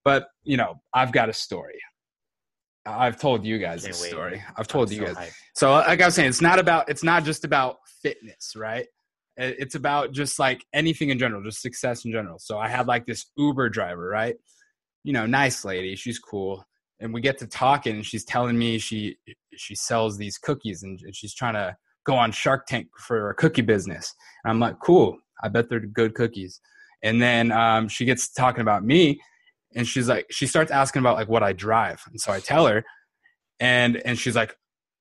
[0.03, 1.79] but you know i've got a story.
[2.85, 4.09] I've told you guys this wait.
[4.09, 4.43] story.
[4.55, 5.27] I've told I'm you so guys.
[5.27, 5.33] hyped.
[5.55, 8.87] so like i was saying it's not about it's not just about fitness right?
[9.41, 12.39] It's about just like anything in general just success in general.
[12.39, 14.35] So i had like this uber driver right?
[15.03, 15.95] You know nice lady.
[15.95, 16.65] She's cool
[16.99, 19.17] and we get to talking and she's telling me she
[19.55, 23.61] she sells these cookies and, she's trying to go on Shark Tank for a cookie
[23.61, 24.13] business.
[24.43, 25.17] And I'm like, cool.
[25.43, 26.59] I bet they're good cookies.
[27.03, 29.21] And then um, she gets talking about me,
[29.73, 32.67] and she's like, she starts asking about like what I drive, and so I tell
[32.67, 32.83] her,
[33.61, 34.53] and and she's like,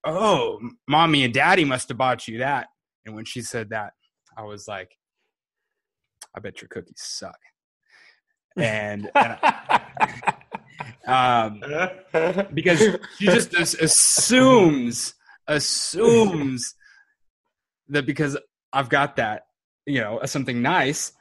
[0.05, 2.69] oh, mommy and daddy must have bought you that.
[3.05, 3.93] And when she said that,
[4.37, 4.97] I was like,
[6.37, 7.39] I bet your cookies suck.
[8.57, 9.39] And, and
[11.07, 11.63] um,
[12.55, 15.15] because she just assumes
[15.47, 16.75] assumes
[17.89, 18.37] that because
[18.73, 19.47] I've got that,
[19.87, 21.13] you know, something nice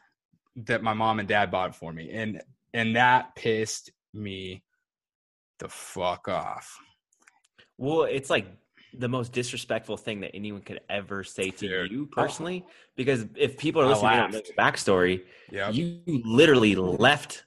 [0.66, 2.42] that my mom and dad bought for me, and
[2.74, 4.64] and that pissed me
[5.60, 6.78] the fuck off.
[7.78, 8.48] Well, it's like
[8.94, 11.92] the most disrespectful thing that anyone could ever say to Dude.
[11.92, 12.66] you personally.
[12.96, 17.44] Because if people are listening to the backstory, Yeah, you literally left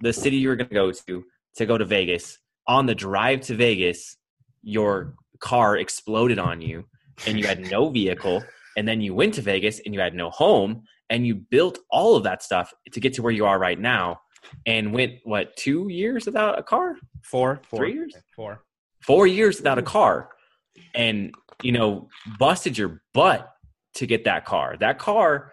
[0.00, 1.24] the city you were going to go to
[1.56, 2.38] to go to Vegas.
[2.68, 4.16] On the drive to Vegas,
[4.62, 6.84] your car exploded on you
[7.26, 8.42] and you had no vehicle.
[8.76, 12.16] And then you went to Vegas and you had no home and you built all
[12.16, 14.20] of that stuff to get to where you are right now
[14.66, 16.96] and went, what, two years without a car?
[17.22, 18.14] four, four, Three years?
[18.34, 18.62] four.
[19.00, 20.30] four years without a car
[20.94, 23.50] and you know busted your butt
[23.94, 25.52] to get that car that car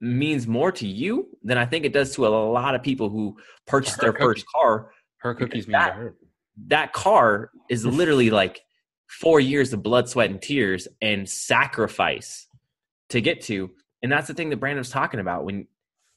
[0.00, 3.36] means more to you than i think it does to a lot of people who
[3.66, 6.14] purchase their first car Her cookies mean That- her.
[6.68, 8.62] that car is literally like
[9.08, 12.46] four years of blood sweat and tears and sacrifice
[13.10, 13.70] to get to
[14.02, 15.66] and that's the thing that brandon's talking about when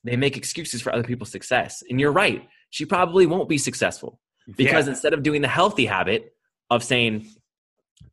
[0.03, 4.19] they make excuses for other people's success and you're right she probably won't be successful
[4.57, 4.91] because Yeah.
[4.91, 6.33] instead of doing the healthy habit
[6.69, 7.27] of saying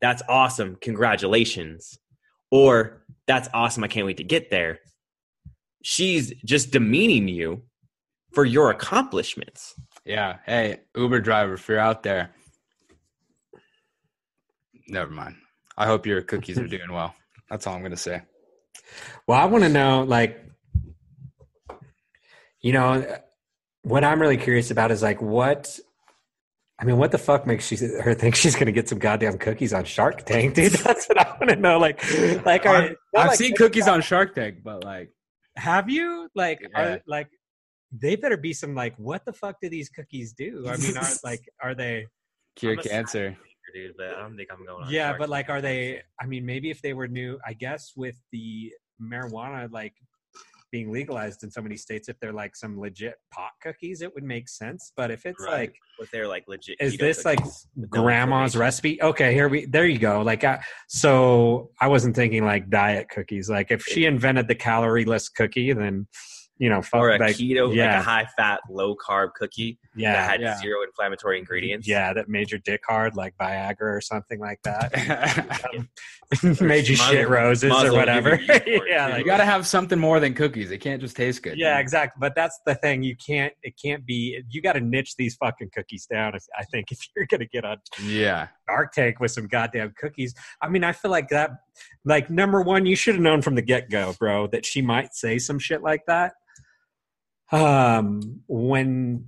[0.01, 1.99] that's awesome congratulations
[2.53, 4.79] or that's awesome i can't wait to get there
[5.83, 7.63] she's just demeaning you
[8.33, 9.75] for your accomplishments
[10.09, 10.39] Yeah.
[10.47, 12.31] Hey, Uber driver, if you're out there,
[14.89, 15.37] never mind.
[15.77, 17.15] I hope your cookies are doing well.
[17.51, 18.23] That's all I'm gonna say.
[19.27, 20.43] Well, I want to know, like,
[22.63, 23.19] you know,
[23.83, 25.79] what I'm really curious about is like, what?
[26.81, 29.37] I mean, what the fuck makes she her think she's going to get some goddamn
[29.37, 30.73] cookies on Shark Tank, dude?
[30.85, 31.79] That's what I want to know.
[31.79, 32.03] Like,
[32.47, 35.11] like, are, I've, I've like- seen cookies on Shark Tank, but like,
[35.57, 36.81] Have you like, Yeah.
[36.81, 37.29] are like,
[37.93, 40.67] they better be some like, what the fuck do these cookies do?
[40.69, 42.07] I mean, are like, are they?
[42.59, 43.37] cure I'm a cancer.
[43.73, 46.71] dude but i don't think i'm going yeah but like are they i mean maybe
[46.71, 49.95] if they were new i guess with the marijuana like
[50.73, 54.25] being legalized in so many states if they're like some legit pot cookies it would
[54.25, 55.61] make sense but if it's Right.
[55.61, 59.49] like if they're like legit Is this, like, cookies with no grandma's recipe okay here
[59.49, 63.85] we there you go like I, so i wasn't thinking like diet cookies like if
[63.85, 66.07] she invented the calorie-less cookie then
[66.59, 70.13] you know fuck or a like, keto like a high fat low carb cookie yeah,
[70.13, 70.59] that had yeah.
[70.59, 74.93] zero inflammatory ingredients yeah that made your dick hard like viagra or something like that
[75.73, 75.89] you um,
[76.61, 79.13] made you Might shit roses or whatever you yeast for it, yeah too.
[79.15, 80.71] like gotta have something more than cookies.
[80.71, 81.57] It can't just taste good.
[81.57, 82.19] Yeah, exactly.
[82.21, 83.03] But that's the thing.
[83.03, 83.53] You can't.
[83.63, 84.41] It can't be.
[84.51, 86.35] You got to niche these fucking cookies down.
[86.35, 88.49] If, I think if you're gonna get on Yeah.
[88.69, 91.51] Shark Tank with some goddamn cookies, I mean, I feel like that.
[92.05, 95.15] Like number one, you should have known from the get go, bro, that she might
[95.15, 96.35] say some shit like that.
[97.51, 99.27] Um, when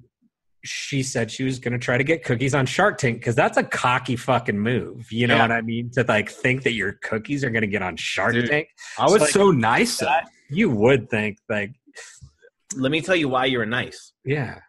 [0.63, 3.63] she said she was gonna try to get cookies on Shark Tank, because that's a
[3.63, 5.11] cocky fucking move.
[5.11, 5.43] You know Yeah.
[5.43, 5.91] what I mean?
[5.93, 8.51] To like think that your cookies are gonna get on Shark Dude.
[8.51, 8.69] Tank.
[8.99, 9.99] I was like- so nice.
[9.99, 10.19] though.
[10.51, 11.73] You would think like,
[12.77, 14.61] let me tell you why you're nice yeah.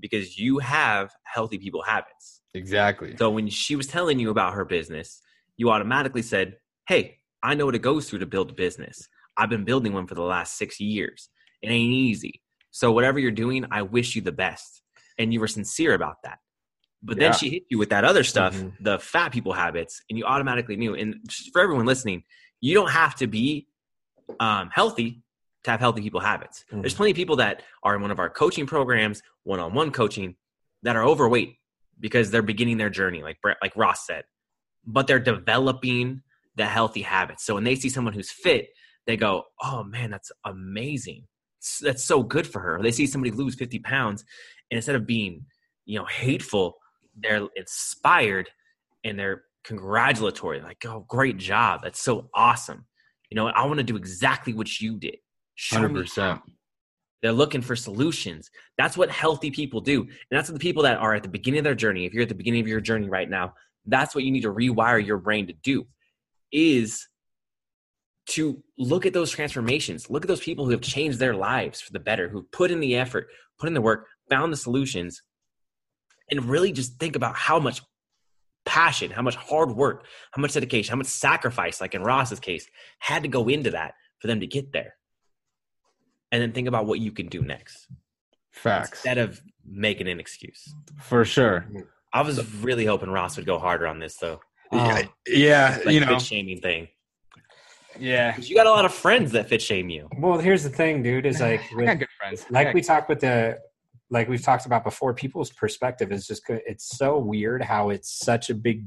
[0.00, 3.14] because you have healthy people habits Exactly.
[3.18, 5.20] so when she was telling you about her business
[5.58, 6.56] you automatically said
[6.88, 10.06] hey i know what it goes through to build a business i've been building one
[10.06, 11.28] for the last six years
[11.60, 12.40] it ain't easy
[12.80, 14.70] so whatever you're doing i wish you the best.
[15.16, 16.38] And you were sincere about that.
[17.08, 17.36] But then Yeah.
[17.40, 18.72] she hit you with that other stuff Mhm.
[18.88, 20.92] the fat people habits and you automatically knew.
[21.00, 21.08] And
[21.52, 22.18] for everyone listening
[22.66, 23.68] you don't have to be
[24.46, 25.22] um, healthy
[25.64, 26.56] to have healthy people habits.
[26.72, 26.80] Mhm.
[26.82, 30.34] there's plenty of people that are in one of our coaching programs one-on-one coaching
[30.82, 31.52] that are overweight
[32.06, 34.24] because they're beginning their journey like Brett- like ross said.
[34.96, 36.22] But they're developing
[36.56, 37.44] the healthy habits.
[37.46, 38.64] So when they see someone who's fit
[39.06, 39.32] they go
[39.62, 41.22] oh man that's amazing
[41.82, 42.80] that's so good for her.
[42.82, 44.24] They see somebody lose 50 pounds,
[44.70, 45.44] and instead of being,
[45.86, 46.76] you know, hateful,
[47.16, 48.48] they're inspired
[49.04, 50.60] and they're congratulatory.
[50.60, 51.80] Like, oh, great job.
[51.82, 52.86] That's so awesome.
[53.30, 55.16] You know, I want to do exactly what you did.
[55.56, 56.40] Show Hundred me percent.
[57.22, 58.50] they're looking for solutions.
[58.76, 60.02] That's what healthy people do.
[60.02, 62.22] And that's what the people that are at the beginning of their journey, if you're
[62.22, 63.54] at the beginning of your journey right now,
[63.86, 65.86] that's what you need to rewire your brain to do
[66.52, 67.06] is
[68.26, 70.08] to look at those transformations.
[70.10, 72.80] Look at those people who have changed their lives for the better, who put in
[72.80, 75.22] the effort, put in the work, found the solutions,
[76.30, 77.82] and really just think about how much
[78.64, 82.66] passion, how much hard work, how much dedication, how much sacrifice, like in Ross's case,
[82.98, 84.94] had to go into that for them to get there.
[86.32, 87.86] And then think about what you can do next
[88.52, 88.90] Facts.
[88.92, 90.74] instead of making an excuse.
[91.00, 91.66] For sure.
[92.12, 94.40] I was really hoping Ross would go harder on this though.
[94.72, 96.06] Um, Yeah, Like you know.
[96.18, 96.88] fit shaming thing.
[97.98, 98.32] Yeah.
[98.32, 100.08] Because you got a lot of friends that fit shame you.
[100.18, 101.26] well, here's the thing, dude.
[101.26, 102.46] Is like I got good friends.
[102.50, 103.58] like we talked with the
[104.10, 108.18] like we've talked about before people's perspective is just go- it's so weird how it's
[108.18, 108.84] such a big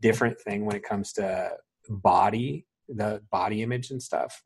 [0.00, 1.50] different thing when it comes to
[1.88, 4.42] body the body image and stuff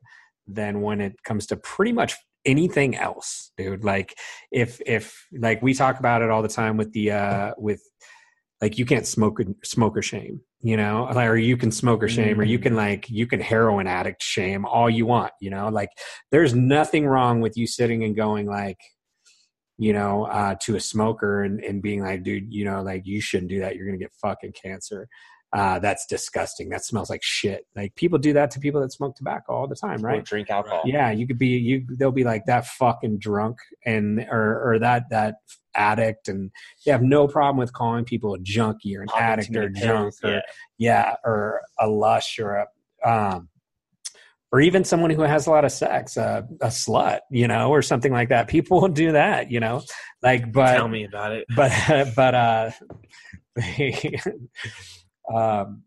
[0.47, 4.15] than when it comes to pretty much anything else dude like
[4.51, 7.81] if if like we talk about it all the time with the uh with
[8.61, 12.09] like you can't smoke smoke or shame you know like, or you can smoke or
[12.09, 15.69] shame or you can like you can heroin addict shame all you want you know?
[15.69, 15.89] Like
[16.31, 18.79] there's nothing wrong with you sitting and going like
[19.77, 23.21] you know uh to a smoker and, and being like dude you know like you
[23.21, 23.75] shouldn't do that.
[23.75, 25.07] You're gonna get fucking cancer
[25.53, 29.15] uh that's disgusting that smells like shit like people do that to people that smoke
[29.15, 30.83] tobacco all the time Or right drink alcohol.
[30.85, 35.09] yeah you could be you they'll be like that fucking drunk and or or that
[35.09, 35.35] that
[35.75, 36.51] addict and
[36.85, 39.83] they have no problem with calling people a junkie or an Popping addict or junk
[39.85, 40.41] pills, or yeah.
[40.77, 42.65] yeah or a lush or
[43.03, 43.49] a um
[44.51, 47.81] or even someone who has a lot of sex a, a slut you know or
[47.81, 49.81] something like that people will do that you know
[50.21, 51.45] like but Tell me about it.
[51.55, 51.71] but
[52.15, 52.71] but uh
[55.33, 55.83] um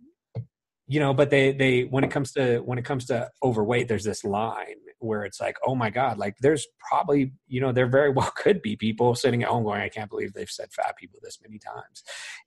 [0.87, 4.05] you know but they they when it comes to when it comes to overweight there's
[4.05, 8.11] this line where it's like oh my god like there's probably you know there very
[8.17, 11.19] well could be people sitting at home going i can't believe they've said fat people
[11.23, 12.03] this many times.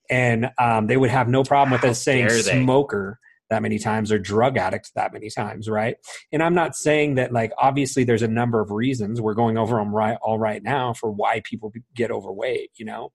[0.08, 3.18] And um they would have no problem with us saying smoker
[3.50, 5.96] that many times or drug addict that many times right?
[6.32, 9.20] And i'm not saying that like obviously there's a number of reasons.
[9.20, 13.12] We're going over them right all right now for why people get overweight you know?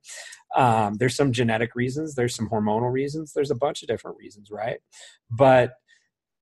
[0.55, 4.51] Um, there's some genetic reasons there's some hormonal reasons there's a bunch of different reasons
[4.51, 4.79] right?
[5.29, 5.73] But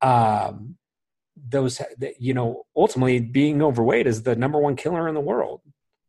[0.01, 0.77] um,
[1.47, 1.81] those
[2.19, 5.61] you know ultimately being overweight is the number one killer in the world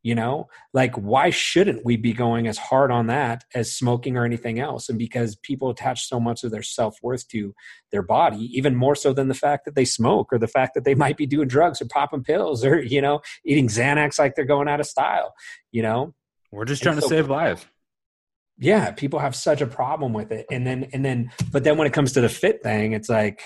[0.03, 0.49] you know?
[0.73, 4.89] Like why shouldn't we be going as hard on that as smoking or anything else?
[4.89, 7.55] And because people attach so much of their self-worth to
[7.93, 10.85] their body even more so than the fact that they smoke or the fact that
[10.85, 14.45] they might be doing drugs or popping pills or you know eating xanax like they're
[14.45, 15.35] going out of style
[15.73, 16.15] you know?
[16.53, 17.65] We're just trying to save lives.
[18.59, 20.47] yeah people have such a problem with it.
[20.51, 23.43] And then and then but then when it comes to the fit thing it's like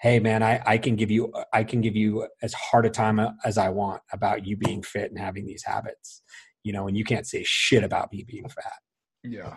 [0.00, 3.18] hey man i i can give you i can give you as hard a time
[3.18, 6.22] uh, as i want about you being fit and having these habits
[6.62, 8.78] you know and you can't say shit about me being fat
[9.24, 9.56] Yeah.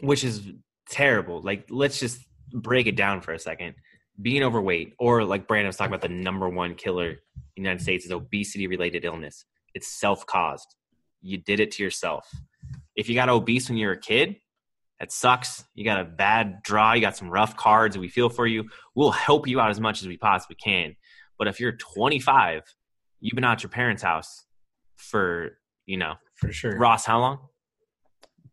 [0.00, 0.48] which is
[0.90, 1.40] terrible.
[1.42, 2.20] Like, let's just
[2.52, 3.74] break it down for a second.
[4.20, 7.16] Being overweight, or like Brandon was talking about, the number one killer in
[7.56, 9.44] the United States is obesity related illness.
[9.74, 10.66] It's self caused.
[11.22, 12.28] You did it to yourself.
[12.94, 14.36] If you got obese when you were a kid,
[15.02, 15.64] that sucks.
[15.74, 18.68] You got a bad draw, you got some rough cards, we feel for you.
[18.94, 20.94] We'll help you out as much as we possibly can.
[21.38, 22.62] But if you're 25,
[23.18, 24.44] you've been out at your parents' house
[24.96, 27.38] for, you know, for sure Ross, how long?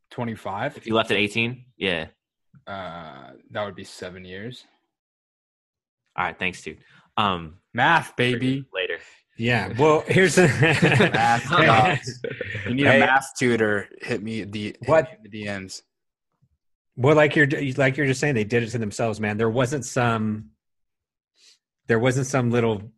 [0.10, 0.76] 25.
[0.78, 1.66] If you left at 18?
[1.78, 2.08] Yeah.
[2.66, 4.66] Uh, that would be seven years.
[6.18, 6.80] All right, thanks, dude.
[7.16, 8.66] Um, Math, baby.
[8.74, 8.98] later.
[9.38, 10.48] yeah well here's the
[11.14, 12.20] Math, dogs.
[12.68, 12.98] You need Hey.
[12.98, 13.88] a math tutor.
[14.02, 15.06] Hit me the hit What?
[15.24, 15.82] me the DMs.
[16.96, 17.48] Well, like you're
[17.78, 19.38] like you're just saying, they did it to themselves, man.
[19.38, 20.52] There wasn't some,
[21.88, 22.92] there wasn't some little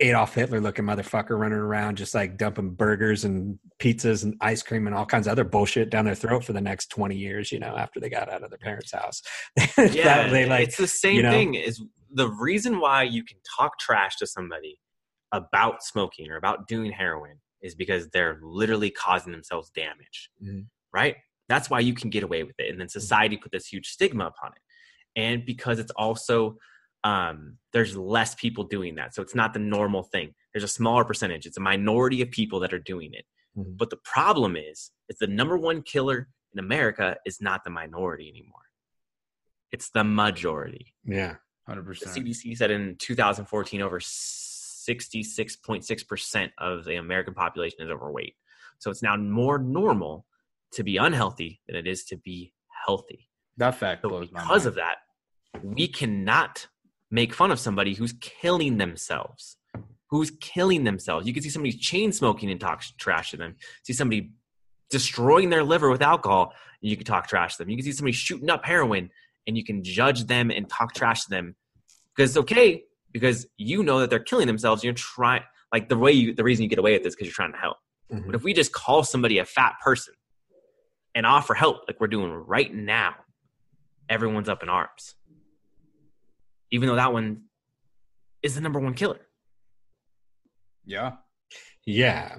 [0.00, 4.86] Adolf Hitler looking motherfucker running around just like dumping burgers and pizzas and ice cream
[4.86, 7.50] and all kinds of other bullshit down their throat for the next twenty years.
[7.50, 9.22] You know, after they got out of their parents' house,
[9.76, 11.30] Yeah, they like it's the same you know?
[11.32, 11.54] thing.
[11.54, 11.82] Is
[12.12, 14.78] the reason why you can talk trash to somebody
[15.32, 20.66] about smoking or about doing heroin is because they're literally causing themselves damage, Mhm.
[20.92, 21.16] right?
[21.48, 24.26] That's why you can get away with it, and then society put this huge stigma
[24.26, 26.56] upon it, and because it's also
[27.04, 30.34] um, there's less people doing that, so it's not the normal thing.
[30.52, 31.46] There's a smaller percentage.
[31.46, 33.24] It's a minority of people that are doing it.
[33.56, 33.76] Mhm.
[33.76, 38.28] But the problem is, it's the number one killer in America is not the minority
[38.28, 38.62] anymore.
[39.70, 40.94] It's the majority.
[41.04, 41.36] yeah,
[41.68, 41.76] 100%.
[41.76, 42.26] The percent.
[42.26, 48.34] CDC said in 2014, over 66.6% of the American population is overweight.
[48.78, 50.24] So it's now more normal
[50.72, 52.52] to be unhealthy than it is to be
[52.86, 53.28] healthy.
[53.56, 54.96] That fact So blows my because of that,
[55.62, 56.66] we cannot
[57.10, 59.56] make fun of somebody who's killing themselves.
[60.10, 61.26] Who's killing themselves?
[61.26, 63.56] You can see somebody chain smoking and talk trash to them.
[63.82, 64.32] See somebody
[64.90, 66.52] destroying their liver with alcohol,
[66.82, 67.70] and you can talk trash to them.
[67.70, 69.10] You can see somebody shooting up heroin,
[69.46, 71.56] and you can judge them and talk trash to them
[72.14, 74.84] because it's okay because you know that they're killing themselves.
[74.84, 75.42] You're trying
[75.72, 77.58] like the way you the reason you get away with this because you're trying to
[77.58, 77.76] help.
[78.12, 78.26] Mhm.
[78.26, 80.14] But if we just call somebody a fat person
[81.18, 83.16] and offer help like we're doing right now,
[84.08, 85.16] everyone's up in arms.
[86.70, 87.42] Even though that one
[88.40, 89.18] is the number one killer.
[90.86, 91.14] Yeah.
[91.84, 92.36] Yeah.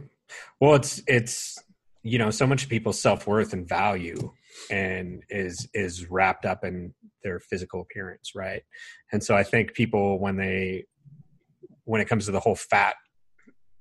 [0.62, 1.58] Well, it's it's
[2.04, 4.32] you know so much people's self worth and value
[4.72, 8.62] and is is wrapped up in their physical appearance, right?
[9.12, 10.86] And so I think people when they
[11.84, 12.96] when it comes to the whole fat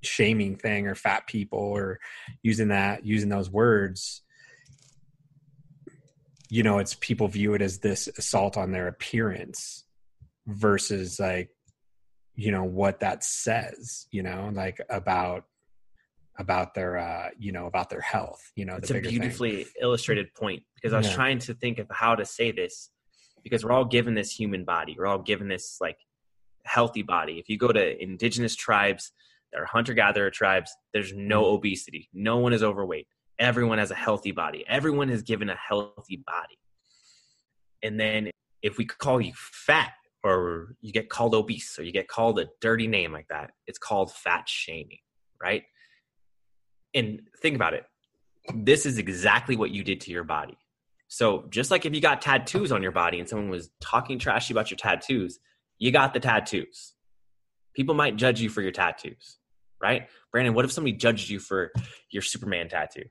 [0.03, 2.01] shaming thing or fat people or
[2.43, 4.23] using that using those words
[6.51, 9.85] you know it's people view it as this assault on their appearance
[10.47, 11.51] versus like
[12.35, 15.45] you know what that says you know like about
[16.39, 19.19] about their uh you know about their health you know It's a bigger thing.
[19.19, 21.15] beautifully illustrated point because I was Yeah.
[21.15, 22.91] trying to think of how to say this
[23.43, 24.95] because we're all given this human body.
[24.99, 25.99] We're all given this like
[26.65, 27.39] healthy body.
[27.39, 29.13] If you go to indigenous tribes,
[29.53, 31.55] that are hunter gatherer tribes, there's no Mm-hmm.
[31.57, 32.09] obesity.
[32.13, 33.07] No one is overweight.
[33.39, 34.65] Everyone has a healthy body.
[34.69, 36.59] Everyone is given a healthy body.
[37.83, 38.31] And then
[38.63, 39.93] if we call you fat
[40.25, 43.79] or you get called obese or you get called a dirty name like that, it's
[43.79, 44.99] called fat shaming,
[45.41, 45.63] right?
[46.95, 47.85] And think about it.
[48.55, 50.59] This is exactly what you did to your body.
[51.09, 54.53] So just like if you got tattoos on your body and someone was talking trashy
[54.53, 55.39] about your tattoos,
[55.79, 56.95] you got the tattoos.
[57.75, 59.39] People might judge you for your tattoos,
[59.81, 60.09] right?
[60.33, 61.73] Brandon, what if somebody judged you for
[62.11, 63.05] your Superman tattoo?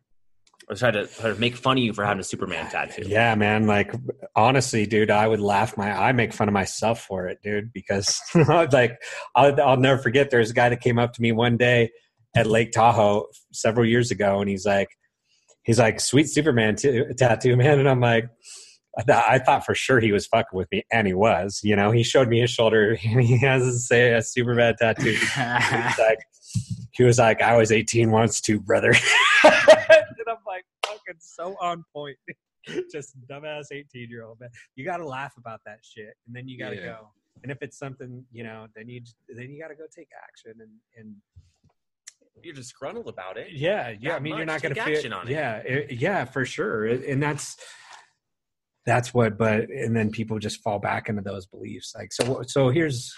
[0.69, 3.03] Or try to, try to make fun of you for having a Superman tattoo?
[3.05, 3.67] Yeah, man.
[3.67, 3.93] Like
[4.35, 5.91] honestly, dude, I would laugh my.
[5.91, 8.99] I make fun of myself for it, dude, because like
[9.33, 10.29] I'll, I'll never forget.
[10.29, 11.91] There's a guy that came up to me one day
[12.35, 14.89] at Lake Tahoe several years ago, and he's like,
[15.63, 18.29] he's like, "Sweet Superman t- tattoo, man," and I'm like.
[18.99, 21.59] I thought, I thought for sure he was fucking with me, and he was.
[21.63, 25.15] You know, he showed me his shoulder, and he has a, say a Superman tattoo.
[25.37, 26.17] Like,
[26.93, 28.95] he was like, I was 18 once too, brother.
[31.07, 32.17] Fucking so on point.
[32.91, 34.49] Just dumbass 18 year old man.
[34.75, 36.85] You got to laugh about that shit, and then you got to Yeah.
[36.85, 37.09] go.
[37.43, 40.53] And if it's something, you know, then you then you got to go take action
[40.59, 41.15] and and
[42.43, 43.49] You're disgruntled about it.
[43.53, 44.15] yeah, yeah.
[44.15, 45.31] I mean, you're not going to feel action on it.
[45.31, 46.85] Yeah, it- yeah, for sure.
[46.87, 47.55] And that's
[48.85, 49.37] that's what.
[49.37, 51.93] But and then people just fall back into those beliefs.
[51.95, 52.41] Like so.
[52.47, 53.13] So here's.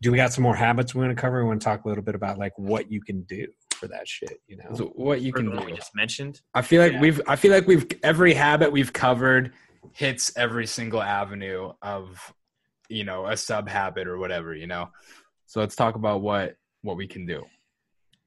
[0.00, 1.42] Do we got some more habits we want to cover?
[1.42, 3.46] We want to talk a little bit about like what you can do
[3.82, 4.40] for that shit.
[4.46, 4.74] You know.
[4.74, 5.66] So what you can the do.
[5.66, 6.40] we just mentioned.
[6.54, 7.00] I feel like Yeah.
[7.00, 9.52] we've I feel like we've every habit we've covered
[9.92, 12.32] hits every single avenue of
[12.88, 14.88] you know a sub habit or whatever, you know.
[15.46, 17.44] So let's talk about what what we can do.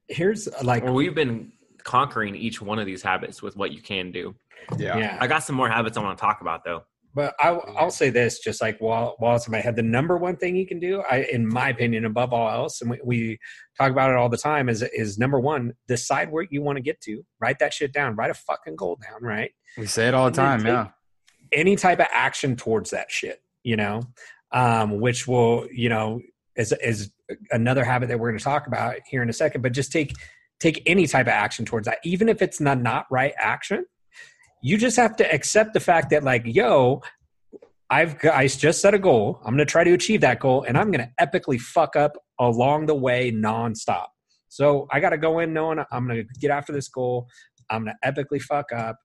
[0.08, 1.52] Here's uh, like Or we've been
[1.82, 4.34] conquering each one of these habits with what you can do.
[4.76, 4.98] Yeah.
[4.98, 5.18] yeah.
[5.20, 6.82] I got some more habits I want to talk about though.
[7.16, 10.18] But I, I'll say this, just like while while it's in my head, the number
[10.18, 13.38] one thing you can do, I, in my opinion, above all else, and we, we
[13.78, 16.82] talk about it all the time, is is number one, decide where you want to
[16.82, 17.22] get to.
[17.40, 18.16] Write that shit down.
[18.16, 19.22] Write a fucking goal down.
[19.22, 19.50] Right.
[19.78, 20.88] We say it all the time, yeah.
[21.52, 24.02] Any type of action towards that shit, you know,
[24.52, 26.20] um, which will, you know,
[26.54, 27.10] is is
[27.50, 29.62] another habit that we're going to talk about here in a second.
[29.62, 30.12] But just take
[30.60, 33.86] take any type of action towards that, even if it's not not right action.
[34.62, 37.02] You just have to accept the fact that, like, yo,
[37.88, 39.38] I've I just set a goal.
[39.44, 42.12] I'm going to try to achieve that goal, and I'm going to epically fuck up
[42.40, 44.06] along the way nonstop.
[44.48, 47.28] So I got to go in knowing I'm going to get after this goal.
[47.70, 48.96] I'm going to epically fuck up,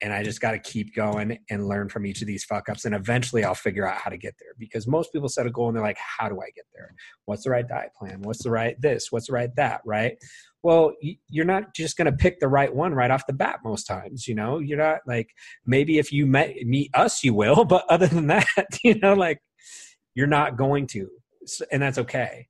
[0.00, 2.84] and I just got to keep going and learn from each of these fuck ups,
[2.84, 4.54] and eventually I'll figure out how to get there.
[4.58, 6.94] Because most people set a goal and they're like, "How do I get there?
[7.26, 8.22] What's the right diet plan?
[8.22, 9.08] What's the right this?
[9.10, 9.82] What's the right that?
[9.84, 10.16] Right?"
[10.62, 10.92] Well,
[11.28, 14.28] you're not just going to pick the right one right off the bat most times.
[14.28, 15.30] You know, you're not like
[15.64, 18.46] maybe if you met, meet us, you will, but other than that,
[18.84, 19.38] you know, like
[20.14, 21.08] you're not going to,
[21.72, 22.46] and that's okay.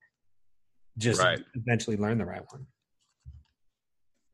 [0.99, 1.41] Just Right.
[1.55, 2.66] eventually learn the right one.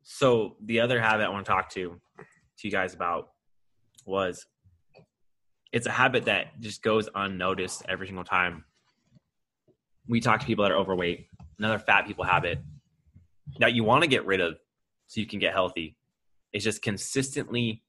[0.03, 1.99] So the other habit I want to talk to
[2.59, 3.29] to you guys about
[4.05, 4.45] was
[5.71, 8.63] it's a habit that just goes unnoticed every single time
[10.07, 11.27] we talk to people that are overweight.
[11.59, 12.59] Another fat people habit
[13.59, 14.55] that you want to get rid of
[15.07, 15.97] so you can get healthy
[16.53, 17.83] is just consistently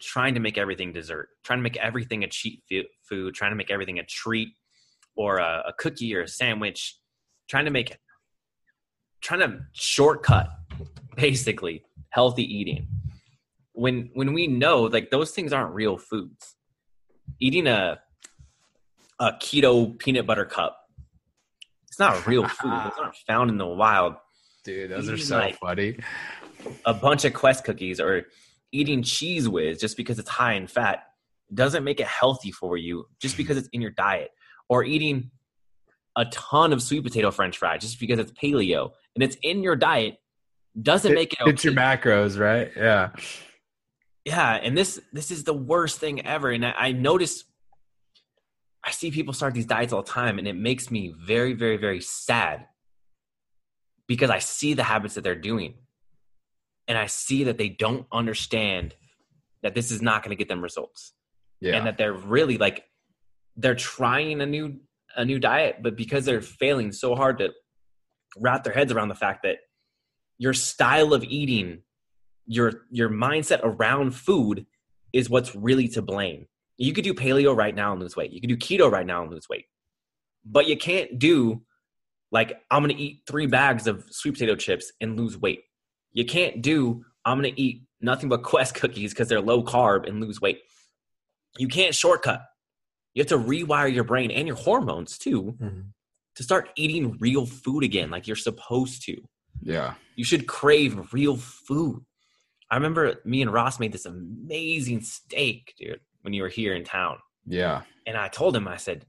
[0.00, 2.62] trying to make everything dessert, trying to make everything a cheat
[3.08, 4.48] food, trying to make everything a treat
[5.16, 6.98] or a, a cookie or a sandwich,
[7.48, 7.96] trying to make
[9.20, 10.48] trying to shortcut
[11.16, 12.88] basically healthy eating
[13.72, 16.56] when when we know like those things aren't real foods
[17.40, 17.98] eating a
[19.20, 20.78] a keto peanut butter cup
[21.88, 24.14] it's not real food it's not found in the wild
[24.64, 25.98] Dude, those are so like- funny.
[26.84, 28.26] a bunch of quest cookies or
[28.70, 31.00] eating Cheez Whiz just because it's high in fat
[31.52, 34.30] doesn't make it healthy for you just because it's in your diet
[34.68, 35.30] or eating
[36.16, 39.76] a ton of sweet potato french fries just because it's paleo and it's in your
[39.76, 40.16] diet
[40.80, 41.50] doesn't make it okay.
[41.50, 42.70] It's your macros, right?
[42.76, 43.10] Yeah.
[44.24, 47.44] Yeah and this this is the worst thing ever and i, I notice
[48.84, 51.76] I see people start these diets all the time, and it makes me very, very,
[51.76, 52.66] very sad
[54.08, 55.74] because I see the habits that they're doing,
[56.88, 58.94] and I see that they don't understand
[59.62, 61.12] that this is not going to get them results,
[61.60, 61.76] Yeah.
[61.76, 62.84] and that they're really like
[63.56, 64.80] they're trying a new
[65.14, 67.50] a new diet, but because they're failing so hard to
[68.36, 69.58] wrap their heads around the fact that
[70.38, 71.82] your style of eating,
[72.46, 74.66] your your mindset around food
[75.12, 76.46] is what's really to blame.
[76.78, 78.32] You could do paleo right now and lose weight.
[78.32, 79.66] You could do keto right now and lose weight.
[80.44, 81.62] But you can't do
[82.32, 85.60] like I'm going to eat 3 bags of sweet potato chips and lose weight.
[86.12, 90.08] You can't do I'm going to eat nothing but Quest cookies cuz they're low carb
[90.08, 90.60] and lose weight.
[91.58, 92.42] You can't shortcut.
[93.14, 95.92] You have to rewire your brain and your hormones too Mhm.
[96.36, 99.16] to start eating real food again like you're supposed to.
[99.60, 99.94] yeah.
[100.16, 102.04] You should crave real food.
[102.72, 106.84] I remember me and Ross made this amazing steak, dude, when you were here in
[106.84, 107.18] town.
[107.46, 107.82] Yeah.
[108.06, 109.04] And I told him, I said,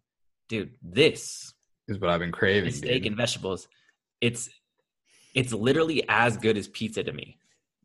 [0.49, 1.53] dude, this
[1.87, 2.71] Is what I've been craving.
[2.73, 3.11] steak dude.
[3.11, 3.69] and vegetables,
[4.19, 4.49] it's
[5.33, 7.37] it's literally as good as pizza to me.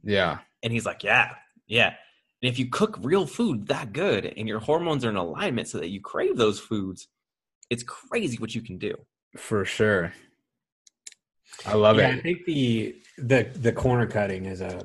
[0.03, 0.39] yeah.
[0.64, 1.31] And he's like, Yeah,
[1.68, 1.95] yeah.
[2.43, 5.79] And if you cook real food that good and your hormones are in alignment so
[5.79, 7.07] that you crave those foods,
[7.70, 8.95] it's crazy what you can do.
[9.37, 10.12] For sure.
[11.64, 14.85] I love yeah, I think the the the corner cutting is a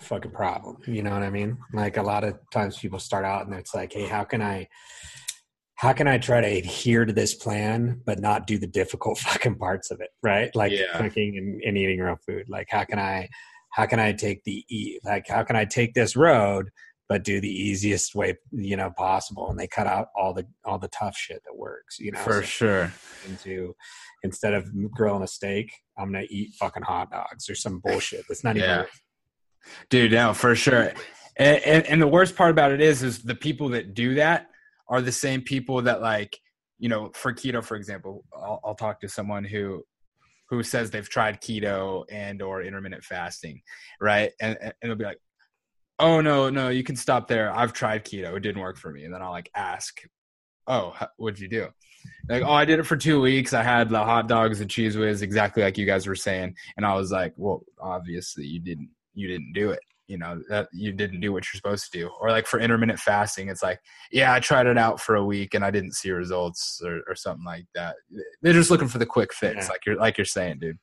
[0.00, 0.78] fucking problem.
[0.86, 1.58] You know what I mean?
[1.72, 4.68] Like a lot of times people start out and it's like, hey, how can I
[5.76, 9.56] how can I try to adhere to this plan but not do the difficult fucking
[9.56, 10.10] parts of it?
[10.22, 10.54] Right?
[10.54, 10.96] Like Yeah.
[10.96, 12.46] cooking and, and eating real food.
[12.48, 13.28] Like how can I
[13.72, 16.70] how can I take the e like how can I take this road
[17.08, 20.78] but do the easiest way you know possible and they cut out all the all
[20.78, 22.92] the tough shit that works you know For So- sure.
[23.28, 23.74] into
[24.22, 28.24] instead of grilling a steak, I'm gonna eat fucking hot dogs or some bullshit.
[28.28, 28.68] That's not even.
[29.88, 30.92] Dude, no, for sure.
[31.36, 34.48] And, and, and the worst part about it is, is the people that do that
[34.88, 36.38] are the same people that like,
[36.78, 39.84] you know, for keto, for example, I'll, I'll talk to someone who,
[40.48, 43.62] who says they've tried keto and or intermittent fasting,
[44.00, 44.32] right?
[44.40, 45.20] And, and it'll be like,
[45.98, 47.54] oh no, no, you can stop there.
[47.54, 48.36] I've tried keto.
[48.36, 49.04] It didn't work for me.
[49.04, 50.00] And then I'll like ask,
[50.66, 51.68] oh, what'd you do?
[52.28, 53.52] Like, oh, I did it for two weeks.
[53.52, 56.56] I had the hot dogs and Cheez Whiz, exactly like you guys were saying.
[56.76, 59.80] And I was like, well, obviously you didn't, you didn't do it.
[60.06, 62.10] You know that you didn't do what you're supposed to do.
[62.20, 63.78] Or like for intermittent fasting, it's like,
[64.10, 67.14] yeah, I tried it out for a week and I didn't see results or, or
[67.14, 67.94] something like that.
[68.42, 69.68] They're just looking for the quick fix, Yeah.
[69.68, 70.78] like you're like you're saying, dude.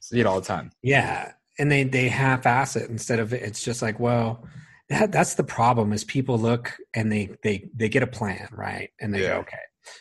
[0.00, 0.70] See it all the time.
[0.82, 4.46] Yeah, and they they half-ass it instead of it's just like, well,
[4.88, 8.88] that that's the problem is people look and they they they get a plan right,
[8.98, 9.34] and they Yeah.
[9.34, 9.58] go, okay,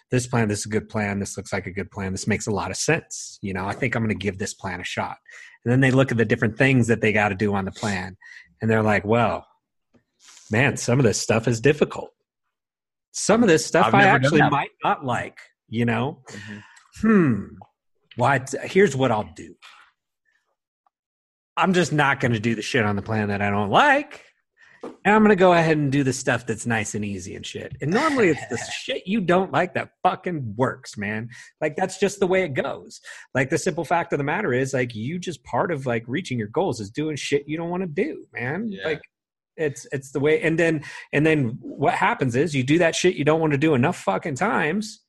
[0.10, 1.20] this plan, this is a good plan.
[1.20, 2.14] This looks like a good plan.
[2.14, 3.40] This makes a lot of sense.
[3.42, 5.18] You know, I think I'm going to give this plan a shot.
[5.66, 7.72] And then they look at the different things that they got to do on the
[7.72, 8.18] plan,
[8.62, 9.48] and they're like, well,
[10.52, 12.12] man, some of this stuff is difficult.
[13.12, 15.38] Some of this stuff I actually might not like.
[15.70, 16.24] You know,
[17.02, 17.46] hmm,
[18.16, 18.54] what?
[18.64, 19.56] Here's what I'll do.
[21.56, 24.24] I'm just not going to do the shit on the plan that I don't like.
[24.84, 27.46] And I'm going to go ahead and do the stuff that's nice and easy and
[27.46, 27.76] shit.
[27.82, 31.30] And normally it's the shit you don't like that fucking works, man.
[31.62, 33.02] Like that's just the way it goes.
[33.34, 36.38] Like the simple fact of the matter is like you just part of like reaching
[36.38, 38.68] your goals is doing shit you don't want to do, man.
[38.70, 38.86] Yeah.
[38.86, 39.02] Like
[39.58, 43.16] it's it's the way and then and then what happens is you do that shit
[43.16, 45.02] you don't want to do enough fucking times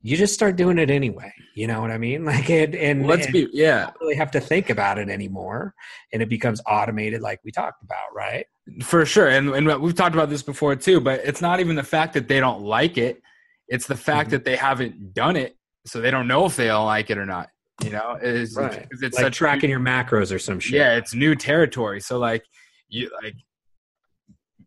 [0.00, 3.26] you just start doing it anyway you know what i mean like and and Let's
[3.26, 5.74] and be you yeah, don't really have to think about it anymore
[6.12, 8.46] and it becomes automated like we talked about right
[8.82, 9.28] for sure.
[9.28, 12.28] And and we've talked about this before too, but it's not even the fact that
[12.28, 13.20] they don't like it.
[13.68, 14.32] It's the fact Mhm.
[14.32, 15.56] that they haven't done it,
[15.86, 17.48] so they don't know if they don't like it or not.
[17.82, 18.86] You know, it's, Right.
[18.90, 22.44] it's, it's like tracking your macros or some shit yeah it's new territory so like
[22.88, 23.34] you like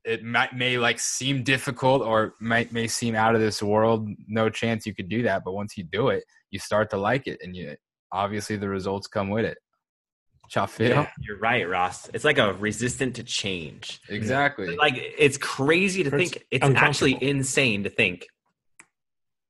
[0.03, 4.49] it might may like seem difficult or might may seem out of this world no
[4.49, 7.39] chance you could do that but once you do it you start to like it
[7.41, 7.73] and you
[8.11, 9.57] obviously the results come with it
[10.55, 10.89] Y'all feel?
[10.89, 11.09] Yeah.
[11.19, 12.09] You're right, Ross.
[12.13, 13.99] It's like a resistant to change.
[14.09, 16.45] exactly Like it's crazy to Hurts think.
[16.51, 18.27] It's actually insane to think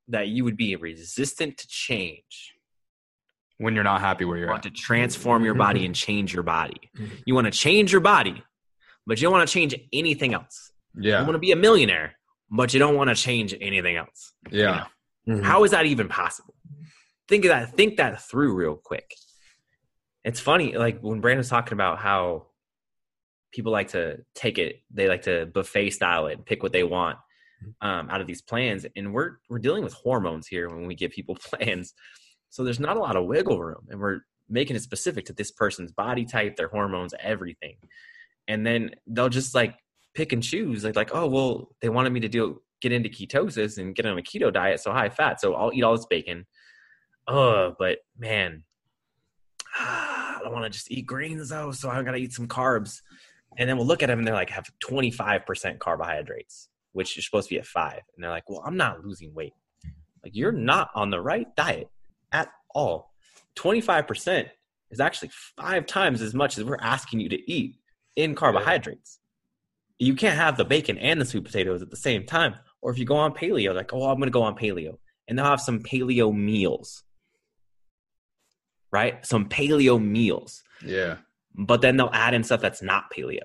[0.07, 2.53] that you would be resistant to change.
[3.59, 6.31] when you're not happy where You you're want at to transform your body and change
[6.31, 6.79] your body.
[6.95, 7.23] Mhm.
[7.25, 8.43] You want to change your body,
[9.07, 10.71] but you don't want to change anything else.
[10.95, 12.17] You yeah want to be a millionaire,
[12.51, 14.31] but you don't want to change anything else.
[14.51, 14.85] yeah
[15.27, 15.43] Mhm.
[15.43, 16.53] How is that even possible?
[17.27, 17.73] Think of that.
[17.75, 19.15] Think that through real quick.
[20.27, 22.47] It's funny, like when Brandon's talking about how
[23.53, 26.83] people like to take it, they like to buffet style it and pick what they
[26.83, 27.17] want
[27.79, 28.85] um, out of these plans.
[28.97, 31.93] And we're we're dealing with hormones here when we give people plans,
[32.49, 34.19] so there's not a lot of wiggle room, and we're
[34.49, 37.77] making it specific to this person's body type, their hormones, everything.
[38.49, 39.75] And then they'll just like
[40.13, 43.77] pick and choose, like like oh well, they wanted me to do get into ketosis
[43.77, 45.39] and get on a keto diet, so high fat.
[45.39, 46.45] So I'll eat all this bacon.
[47.29, 48.63] Oh, but man,
[49.79, 53.01] I don't want to just eat greens though, so I gotta eat some carbs.
[53.57, 57.49] And then we'll look at them and they're like have 25% carbohydrates, which is supposed
[57.49, 58.01] to be at five.
[58.15, 59.53] And they're like, well, I'm not losing weight.
[60.23, 61.89] Like you're not on the right diet
[62.31, 63.13] at all.
[63.55, 64.49] 25%
[64.91, 67.75] is actually five times as much as we're asking you to eat
[68.15, 69.19] in carbohydrates.
[69.99, 72.55] You can't have the bacon and the sweet potatoes at the same time.
[72.81, 74.97] Or if you go on paleo, like, oh, I'm going to go on paleo.
[75.27, 77.03] And they'll have some paleo meals,
[78.97, 79.25] right?
[79.25, 80.63] Some paleo meals.
[80.83, 81.17] Yeah.
[81.55, 83.41] But then they'll add in stuff that's not paleo.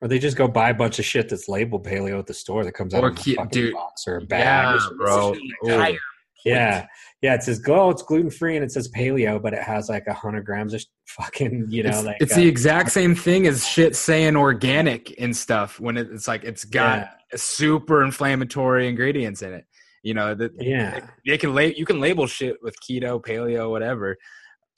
[0.00, 2.64] Or they just go buy a bunch of shit that's labeled paleo at the store
[2.64, 4.80] that comes out Or of a fucking dude, box or a bag.
[4.80, 5.34] Yeah, bro.
[5.34, 5.98] The.
[6.44, 6.86] Yeah,
[7.22, 7.34] yeah.
[7.34, 7.90] It says go.
[7.90, 10.84] It's gluten free and it says paleo, but it has like a hundred grams of
[11.06, 11.66] fucking.
[11.70, 15.36] You know, it's, like it's uh, the exact same thing as shit saying organic and
[15.36, 17.36] stuff when it, it's like it's got Yeah.
[17.36, 19.66] super inflammatory ingredients in it.
[20.02, 21.06] You know that yeah.
[21.24, 24.16] they can la- you can label shit with keto, paleo, whatever.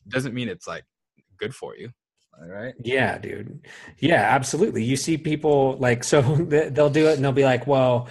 [0.08, 0.84] Doesn't mean it's like
[1.38, 1.90] good for you.
[2.40, 2.74] Right.
[2.82, 3.64] Yeah, dude.
[4.00, 4.82] Yeah, absolutely.
[4.84, 8.08] You see people like so they- they'll do it and they'll be like, "Well,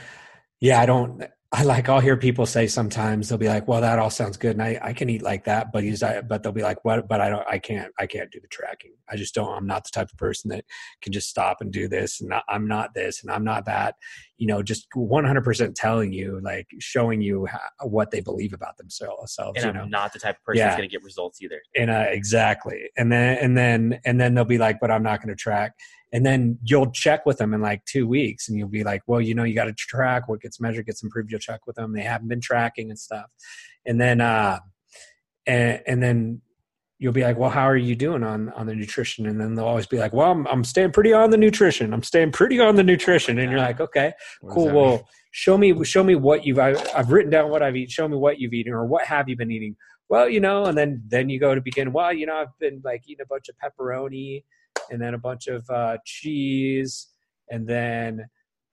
[0.61, 1.23] yeah, I don't
[1.55, 4.53] I like I'll hear people say sometimes they'll be like, "Well, that all sounds good
[4.53, 7.07] and I I can eat like that, but he's I but they'll be like, "What?
[7.07, 8.93] But I don't I can't I can't do the tracking.
[9.07, 10.65] I just don't I'm not the type of person that
[11.03, 13.95] can just stop and do this and I'm not this and I'm not that."
[14.37, 19.37] You know, just 100% telling you like showing you how, what they believe about themselves,
[19.55, 19.85] And I'm know.
[19.85, 20.65] not the type of person Yeah.
[20.65, 21.61] that's going to get results either.
[21.77, 25.21] and uh, exactly and then and then and then they'll be like but i'm not
[25.21, 25.73] going to track
[26.13, 29.19] and then you'll check with them in like two weeks and you'll be like well
[29.19, 31.91] you know you got to track what gets measured gets improved you'll check with them.
[31.91, 33.25] They haven't been tracking and stuff.
[33.85, 34.59] And then uh
[35.45, 36.41] and, and then
[36.99, 39.25] you'll be like well how are you doing on on the nutrition?
[39.25, 41.93] And then they'll always be like well i'm, I'm staying pretty on the nutrition.
[41.93, 43.39] I'm staying pretty on the nutrition.
[43.39, 44.13] And you're like okay
[44.51, 44.65] cool.
[44.67, 44.75] mean?
[44.75, 48.07] well show me show me what you've I've, I've written down what i've eaten show
[48.07, 49.75] me what you've eaten or what have you been eating?
[50.09, 52.81] Well you know and then then you go to begin well you know i've been
[52.85, 54.43] like eating a bunch of pepperoni
[54.91, 57.07] and then a bunch of uh cheese
[57.49, 58.25] and then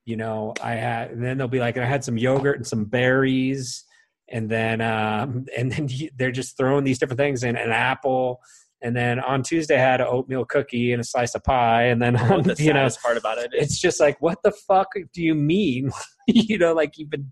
[0.05, 2.85] you know i had and then they'll be like i had some yogurt and some
[2.85, 3.83] berries
[4.29, 5.87] and then um and then
[6.17, 8.39] they're just throwing these different things in an apple
[8.81, 12.01] and then on tuesday i had an oatmeal cookie and a slice of pie and
[12.01, 14.87] then on, the you know part about it is it's just like what the fuck
[15.13, 15.91] do you mean
[16.27, 17.29] you know like you've been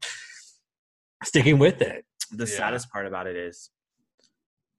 [1.24, 2.58] sticking with it the Yeah.
[2.58, 3.72] saddest part about it is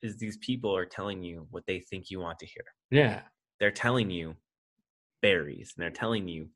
[0.03, 2.65] is these people are telling you what they think you want to hear.
[2.91, 3.21] yeah
[3.61, 4.35] They're telling you
[5.23, 6.49] berries and they're telling you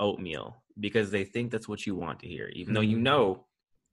[0.00, 3.02] oatmeal because they think that's what you want to hear, even though you Mhm.
[3.02, 3.46] know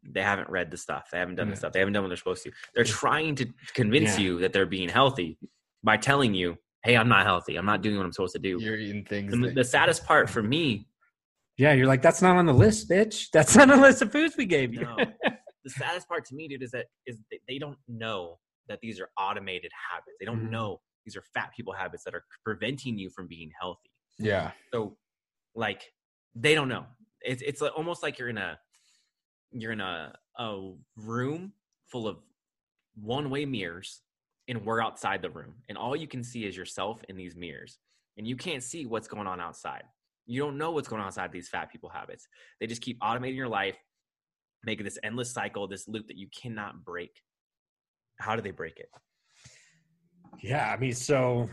[0.03, 2.17] they haven't read the stuff, they haven't done the stuff, they haven't done what they're
[2.17, 2.51] supposed to.
[2.75, 4.23] They're trying to convince Yeah.
[4.25, 5.37] you that they're being healthy
[5.83, 7.55] by telling you, "Hey, I'm not healthy.
[7.57, 9.31] I'm not doing what I'm supposed to do." You're eating things.
[9.31, 10.87] The, that- the saddest part for me,
[11.57, 14.11] yeah you're like that's not on the list bitch that's not on the list of
[14.11, 15.13] foods we gave you no,
[15.63, 19.09] the saddest part to me, dude, is that is they don't know that these are
[19.17, 20.17] automated habits.
[20.19, 20.51] They don't Mhm.
[20.51, 23.91] know these are fat people habits that are preventing you from being healthy.
[24.17, 24.51] yeah.
[24.73, 24.97] So,
[25.53, 25.83] like,
[26.35, 26.85] they don't know.
[27.21, 28.59] It's it's like, almost like you're in a
[29.51, 31.53] you're in a a room
[31.87, 32.17] full of
[32.95, 34.01] one way mirrors,
[34.47, 37.79] and we're outside the room, and all you can see is yourself in these mirrors,
[38.17, 39.83] and you can't see what's going on outside.
[40.25, 42.27] You don't know what's going on outside these fat people habits.
[42.59, 43.77] They just keep automating your life,
[44.63, 47.21] making this endless cycle, this loop that you cannot break.
[48.19, 48.89] How do they break it?
[50.41, 51.49] Yeah i mean so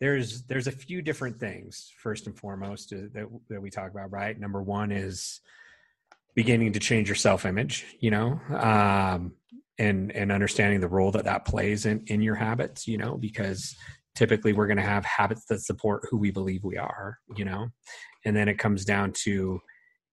[0.00, 4.10] there's there's a few different things first and foremost uh, that, that we talk about
[4.10, 4.38] right?
[4.38, 5.40] Number one is
[6.34, 9.32] beginning to change your self image you know um
[9.78, 13.74] and and understanding the role that that plays in in your habits you know because
[14.14, 17.68] typically we're going to have habits that support who we believe we are you know?
[18.24, 19.60] And then it comes down to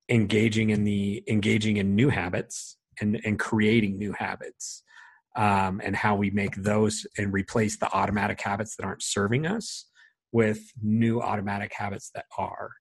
[0.09, 4.83] engaging in the engaging in new habits and and creating new habits
[5.35, 9.85] um, and how we make those and replace the automatic habits that aren't serving us
[10.31, 12.71] with new automatic habits that are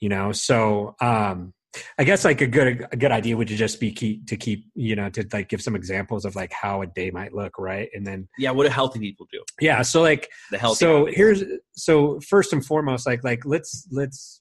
[0.00, 1.52] you know so um
[1.98, 4.96] i guess like a good a good idea would just be keep, to keep you
[4.96, 8.04] know to like give some examples of like how a day might look right and
[8.06, 9.40] then Yeah, what do healthy people do?
[9.60, 10.78] yeah so like The healthy.
[10.78, 11.16] so habits.
[11.16, 11.42] here's
[11.76, 14.40] so first and foremost like like let's let's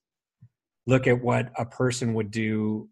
[0.87, 2.89] look at what a person would do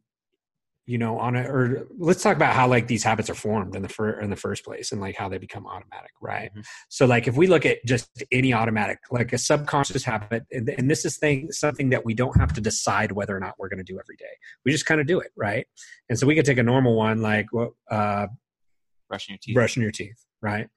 [0.87, 3.81] you know on a or let's talk about how like these habits are formed in
[3.81, 6.65] the fir- in the first place and like how they become automatic right Mhm.
[6.89, 10.89] so like if we look at just any automatic like a subconscious habit and, and
[10.89, 13.83] this is thing something that we don't have to decide whether or not we're going
[13.85, 14.25] to do every day
[14.65, 15.67] we just kind of do it right
[16.09, 18.25] and so we could take a normal one like what uh
[19.09, 19.55] brushing your teeth.
[19.55, 20.67] brushing your teeth, right?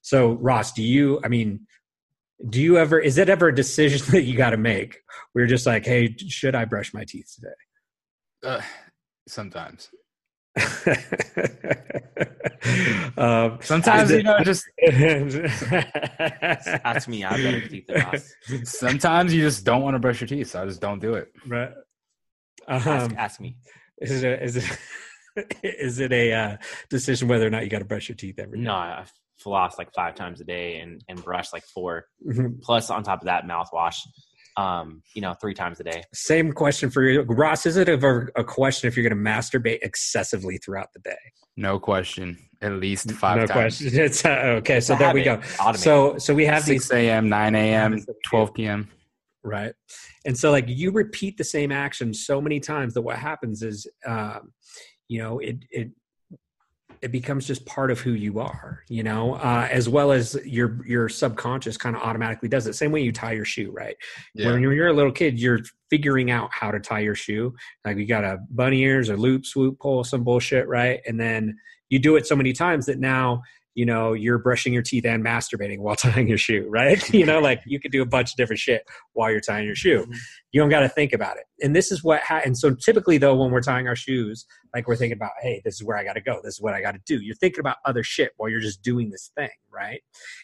[0.00, 1.20] So, Ross, do you?
[1.24, 1.66] I mean,
[2.48, 2.98] do you ever?
[2.98, 5.00] Is it ever a decision that you got to make?
[5.32, 7.54] Where you're just like, hey, should I brush my teeth today?
[8.42, 8.60] Uh,
[9.28, 9.90] sometimes.
[13.16, 14.64] um, Sometimes you know, just
[16.84, 18.32] Ask me, I have better teeth than Ross.
[18.64, 20.50] sometimes you just don't want to brush your teeth.
[20.50, 21.32] So I just don't do it.
[21.46, 21.70] right.
[22.68, 23.56] Ask, Um, ask me.
[24.00, 24.78] is it a, is it
[25.62, 26.56] is it a uh,
[26.88, 28.64] decision whether or not you got to brush your teeth every day?
[28.64, 29.04] No, I
[29.38, 32.06] floss like five times a day and, and brush like four.
[32.26, 32.62] Mhm.
[32.62, 33.96] Plus, on top of that, mouthwash,
[34.56, 36.02] um, you know, three times a day.
[36.12, 37.66] Same question for you, Ross.
[37.66, 41.16] Is it a, a question if you're going to masturbate excessively throughout the day?
[41.56, 42.38] No question.
[42.60, 43.78] At least five no times.
[43.78, 44.00] question.
[44.04, 44.76] It's uh, okay.
[44.78, 45.32] It's So a there we go.
[45.36, 45.46] habit.
[45.58, 45.76] Automate.
[45.78, 48.28] So so we have these 6 a.m., 9 a.m., Habits that we do.
[48.30, 48.90] 12 p.m.
[49.42, 49.74] right
[50.24, 53.86] and so like you repeat the same action so many times that what happens is
[54.06, 54.52] um
[55.08, 55.90] you know it it
[57.04, 60.84] it becomes just part of who you are you know uh as well as your
[60.86, 62.72] your subconscious kind of automatically does it.
[62.74, 63.96] Same way you tie your shoe right?
[64.52, 67.54] When you're, you're a little kid you're figuring out how to tie your shoe.
[67.84, 71.00] Like you got a bunny ears or loop swoop pull some bullshit right?
[71.06, 71.56] And then
[71.90, 73.42] you do it so many times that now
[73.74, 77.02] you know you're brushing your teeth and masturbating while tying your shoe right?
[77.14, 79.76] You know like you could do a bunch of different shit while you're tying your
[79.76, 80.06] shoe.
[80.08, 80.16] Mhm.
[80.52, 81.44] you don't got to think about it.
[81.62, 84.86] And this is what ha- and so typically though when we're tying our shoes like
[84.88, 86.40] we're thinking about hey this is where i got to go.
[86.42, 87.20] This is what i got to do.
[87.22, 90.02] You're thinking about other shit while you're just doing this thing right?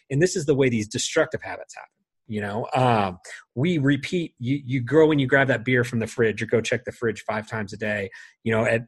[0.09, 1.89] And this is the way these destructive habits happen
[2.31, 3.19] you know um,
[3.55, 6.61] we repeat you you go and you grab that beer from the fridge or go
[6.61, 8.09] check the fridge five times a day
[8.43, 8.81] you know at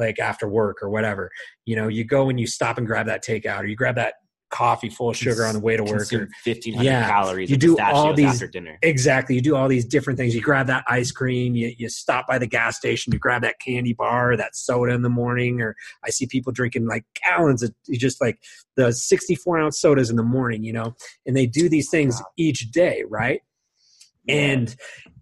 [0.00, 1.30] like after work or whatever.
[1.66, 4.14] You know you go and you stop and grab that takeout or you grab that
[4.50, 7.78] coffee full of sugar on the way to work or 1,500 Yeah, calories you do
[7.78, 8.78] all these- after dinner.
[8.82, 9.36] Exactly.
[9.36, 10.34] You do all these different things.
[10.34, 13.60] You grab that ice cream, you, you stop by the gas station, you grab that
[13.60, 17.72] candy bar, that soda in the morning, or I see people drinking like gallons of
[17.92, 18.38] just like
[18.76, 20.94] the 64 ounce sodas in the morning, you know,
[21.26, 22.26] and they do these things Wow.
[22.36, 23.40] each day, right?
[24.28, 24.74] And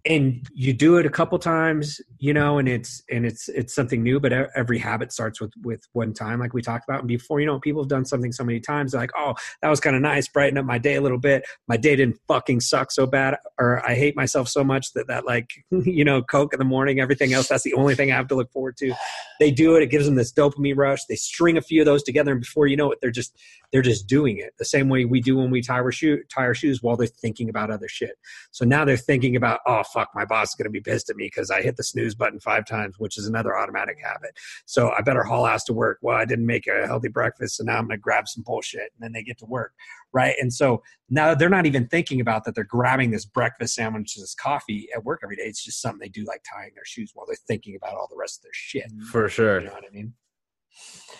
[0.05, 4.01] and you do it a couple times, you know, and it's and it's it's something
[4.01, 6.99] new, but every habit starts with with one time, like we talked about.
[6.99, 9.69] And before you know, people have done something so many times, they're like, oh, that
[9.69, 11.45] was kind of nice, brighten up my day a little bit.
[11.67, 15.25] My day didn't fucking suck so bad, or I hate myself so much that that
[15.25, 18.27] like you know, Coke in the morning, everything else, that's the only thing I have
[18.29, 18.93] to look forward to.
[19.39, 21.05] They do it; it gives them this dopamine rush.
[21.05, 23.37] They string a few of those together, and before you know it, they're just
[23.71, 26.43] they're just doing it the same way we do when we tie our shoe tie
[26.43, 28.17] our shoes while they're thinking about other shit.
[28.51, 31.15] So now they're thinking about, oh fuck, my boss is going to be pissed at
[31.15, 34.31] me because I hit the snooze button five times, which is another automatic habit.
[34.65, 35.99] So I better haul ass to work.
[36.01, 38.91] Well, I didn't make a healthy breakfast, so now I'm going to grab some bullshit,
[38.93, 39.73] and then they get to work,
[40.13, 40.35] right?
[40.39, 42.55] And so now they're not even thinking about that.
[42.55, 45.43] They're grabbing this breakfast sandwich, this coffee at work every day.
[45.43, 48.17] It's just something they do, like tying their shoes while they're thinking about all the
[48.17, 48.91] rest of their shit.
[49.11, 49.59] For sure.
[49.59, 50.13] You know what I mean?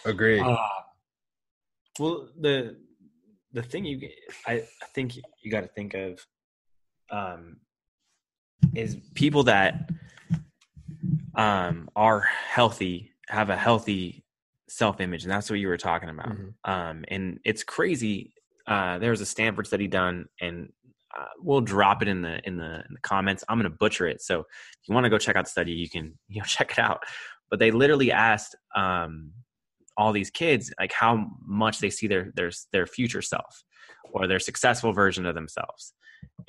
[0.05, 0.39] Agree.
[0.39, 0.55] Uh,
[1.99, 2.77] Well, the
[3.51, 4.07] the thing you
[4.47, 6.25] I, I think you got to think of
[7.11, 7.57] um
[8.75, 9.89] is people that
[11.35, 14.23] um are healthy have a healthy
[14.67, 16.29] self image and that's what you were talking about.
[16.29, 16.53] Mhm.
[16.65, 18.33] um and it's crazy
[18.67, 20.71] uh there was a stanford study done and
[21.17, 23.43] uh, we'll drop it in the in the in the comments.
[23.49, 25.89] I'm gonna butcher it so if you want to go check out the study you
[25.89, 27.03] can you know check it out.
[27.49, 29.31] But they literally asked um
[29.97, 33.63] all these kids like how much they see their their their future self
[34.11, 35.93] or their successful version of themselves.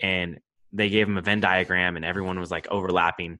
[0.03, 0.39] And
[0.73, 3.39] they gave them a venn diagram and everyone was like overlapping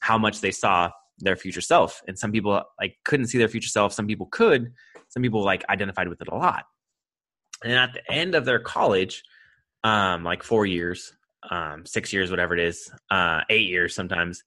[0.00, 2.02] how much they saw their future self.
[2.06, 3.92] And some people like couldn't see their future self.
[3.92, 4.72] Some people could.
[5.08, 6.64] Some people like identified with it a lot.
[7.64, 9.22] And at the end of their college
[9.84, 11.12] um like four years
[11.50, 14.42] um six years whatever it is uh eight years sometimes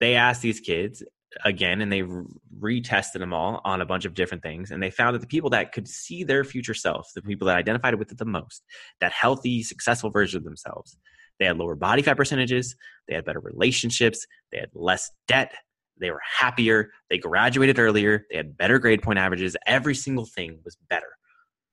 [0.00, 1.02] they asked these kids
[1.44, 2.02] again and they
[2.58, 5.50] retested them all on a bunch of different things and they found that the people
[5.50, 8.64] that could see their future self the people that identified with it the most
[9.00, 10.96] that healthy successful version of themselves
[11.38, 12.76] they had lower body fat percentages
[13.08, 15.52] they had better relationships they had less debt
[15.98, 20.60] they were happier they graduated earlier they had better grade point averages every single thing
[20.64, 21.16] was better.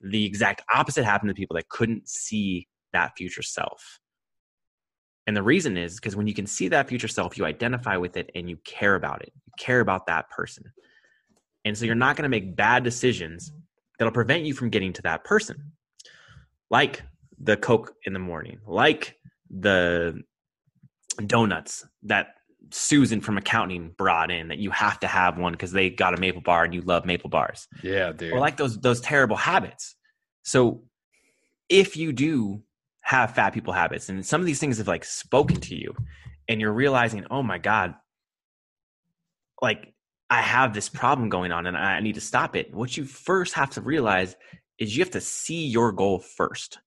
[0.01, 3.99] The exact opposite happened to people that couldn't see that future self
[5.25, 8.17] and the reason is because when you can see that future self, you identify with
[8.17, 9.31] it and you care about it.
[9.45, 10.65] You care about that person.
[11.65, 13.53] And so you're not going to make bad decisions
[13.97, 15.71] that'll prevent you from getting to that person.
[16.69, 17.03] Like
[17.39, 19.17] the Coke in the morning, like
[19.49, 20.21] the
[21.25, 22.35] donuts that
[22.71, 26.19] Susan from accounting brought in that you have to have one because they got a
[26.19, 28.33] maple bar and you love maple bars yeah, dude.
[28.33, 29.95] or like those those terrible habits.
[30.43, 30.83] So
[31.69, 32.63] if you do
[33.13, 35.95] have fat people habits and some of these things have like spoken to you
[36.47, 37.93] and you're realizing, oh my God,
[39.61, 39.93] like
[40.29, 42.73] I have this problem going on and I need to stop it.
[42.73, 44.35] What you first have to realize
[44.79, 46.79] is you have to see your goal first.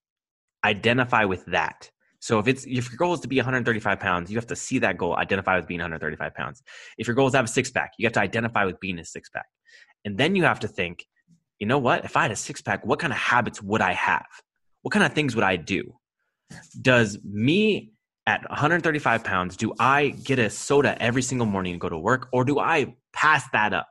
[0.65, 1.91] Identify with that.
[2.19, 4.81] So if it's if your goal is to be 135 pounds, you have to see
[4.81, 6.63] that goal, identify with being 135 pounds.
[6.99, 8.99] If your goal is to have a six pack, you have to identify with being
[8.99, 9.47] a six pack.
[10.05, 11.05] And then you have to think,
[11.61, 12.05] you know what?
[12.05, 14.27] If I had a six pack, what kind of habits would I have?
[14.83, 15.95] What kind of things would I do?
[16.81, 17.93] Does me
[18.27, 22.29] at 135 pounds, do I get a soda every single morning and go to work,
[22.33, 23.89] or do I pass that up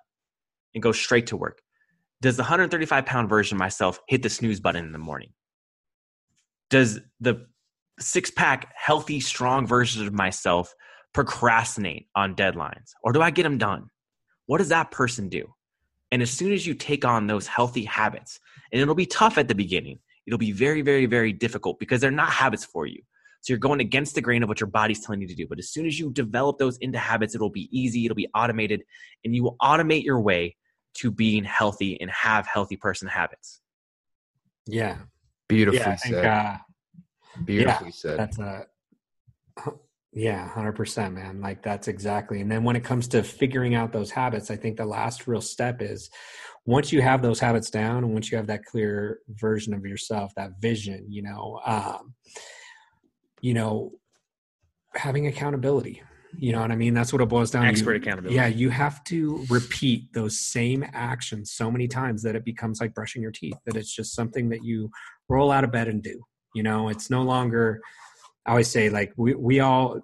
[0.73, 1.61] and go straight to work?
[2.21, 5.29] Does the 135 pound version of myself hit the snooze button in the morning?
[6.69, 7.45] Does the
[7.99, 10.73] six pack, healthy, strong version of myself
[11.13, 13.89] procrastinate on deadlines, or do I get them done?
[14.47, 15.53] What does that person do?
[16.11, 18.39] And as soon as you take on those healthy habits,
[18.71, 22.11] and it'll be tough at the beginning, it'll be very, very, very difficult because they're
[22.11, 23.01] not habits for you.
[23.41, 25.45] So you're going against the grain of what your body's telling you to do.
[25.47, 28.83] But as soon as you develop those into habits, it'll be easy, it'll be automated,
[29.23, 30.55] and you will automate your way
[30.95, 33.61] to being healthy and have healthy person habits.
[34.65, 34.97] Yeah.
[35.47, 36.25] Beautifully yeah, I think, said.
[36.25, 36.57] uh,
[37.43, 38.19] Beautifully said.
[38.19, 38.65] That's a
[40.13, 41.41] yeah, hundred percent, man.
[41.41, 42.41] Like that's exactly.
[42.41, 45.41] And then when it comes to figuring out those habits, I think the last real
[45.41, 46.09] step is
[46.65, 50.31] once you have those habits down, and once you have that clear version of yourself,
[50.35, 52.13] that vision, you know, um,
[53.41, 53.91] you know,
[54.95, 56.01] having accountability.
[56.37, 56.93] You know what I mean?
[56.93, 57.99] That's what it boils down Expert to.
[58.01, 58.35] accountability.
[58.35, 62.93] Yeah, you have to repeat those same actions so many times that it becomes like
[62.93, 63.55] brushing your teeth.
[63.65, 64.89] That it's just something that you
[65.29, 66.21] roll out of bed and do.
[66.53, 67.79] You know, it's no longer.
[68.45, 70.01] I always say like we we all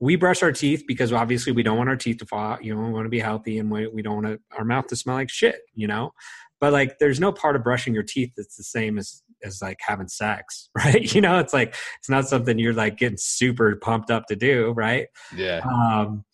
[0.00, 2.64] we brush our teeth because obviously we don't want our teeth to fall out.
[2.64, 4.96] You know, we want to be healthy and we, we don't want our mouth to
[4.96, 5.60] smell like shit.
[5.74, 6.12] You know,
[6.60, 9.78] but like there's no part of brushing your teeth that's the same as as like
[9.80, 11.14] having sex, right?
[11.14, 14.72] You know, it's like it's not something you're like getting super pumped up to do,
[14.72, 15.06] right?
[15.36, 15.60] yeah.
[15.60, 16.24] um,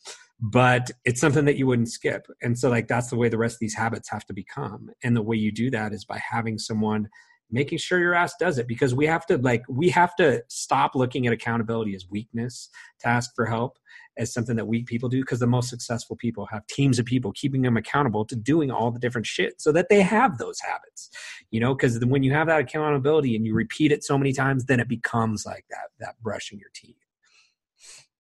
[0.41, 3.55] but it's something that you wouldn't skip and so like that's the way the rest
[3.55, 6.59] of these habits have to become and the way you do that is by having
[6.59, 7.09] someone
[7.51, 10.95] making sure your ass does it because we have to like we have to stop
[10.95, 12.69] looking at accountability as weakness
[13.01, 13.79] to ask for help
[14.19, 17.33] as something that weak people do because the most successful people have teams of people
[17.33, 21.11] keeping them accountable to doing all the different shit so that they have those habits
[21.51, 24.65] you know because when you have that accountability and you repeat it so many times
[24.65, 26.97] then it becomes like that that brushing your teeth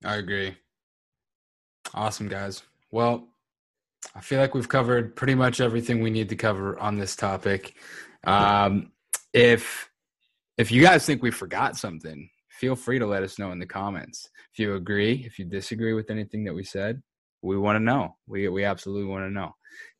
[0.04, 0.56] I agree.
[1.94, 2.62] Awesome, guys.
[2.90, 3.28] Well,
[4.14, 7.74] I feel like we've covered pretty much everything we need to cover on this topic.
[8.24, 8.92] Um,
[9.36, 9.90] if
[10.56, 13.66] if you guys think we forgot something, feel free to let us know in the
[13.66, 14.28] comments.
[14.52, 17.02] If you agree, if you disagree with anything that we said,
[17.42, 18.16] we want to know.
[18.26, 19.52] We we absolutely want to know.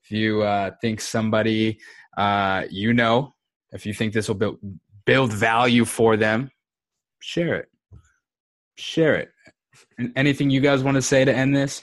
[0.02, 1.78] If you uh, think somebody
[2.16, 3.34] uh, you know,
[3.72, 4.58] if you think this will build
[5.04, 6.50] build value for them,
[7.20, 7.68] share it.
[8.76, 9.30] Share it.
[9.98, 11.82] And anything you guys want to say to end this?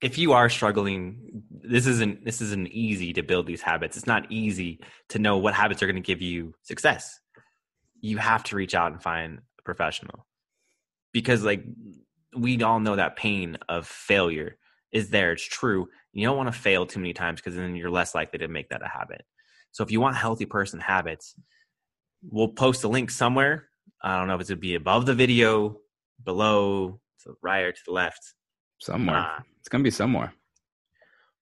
[0.00, 3.96] if you are struggling this isn't this isn't easy to build these habits.
[3.96, 4.80] It's not easy
[5.10, 7.20] to know what habits are going to give you success.
[8.00, 10.26] You have to reach out and find a professional.
[11.12, 11.64] Because like
[12.36, 14.56] we all know that pain of failure
[14.92, 15.32] is there.
[15.32, 15.88] It's true.
[16.12, 18.70] You don't want to fail too many times because then you're less likely to make
[18.70, 19.22] that a habit.
[19.72, 21.34] So if you want healthy person habits
[22.22, 23.68] we'll post a link somewhere.
[24.02, 25.78] I don't know if it's to be above the video
[26.24, 28.34] below to the right or to the left.
[28.78, 29.16] Somewhere.
[29.16, 30.32] uh, it's gonna be somewhere.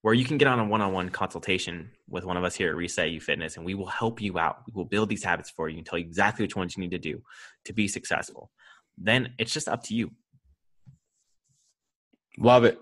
[0.03, 3.11] Where you can get on a one-on-one consultation with one of us here at Reset
[3.11, 4.59] You Fitness, and we will help you out.
[4.67, 6.93] We will build these habits for you and tell you exactly which ones you need
[6.93, 7.21] to do
[7.65, 8.51] to be successful.
[8.97, 10.13] Then it's just up to you.
[12.39, 12.79] Love it.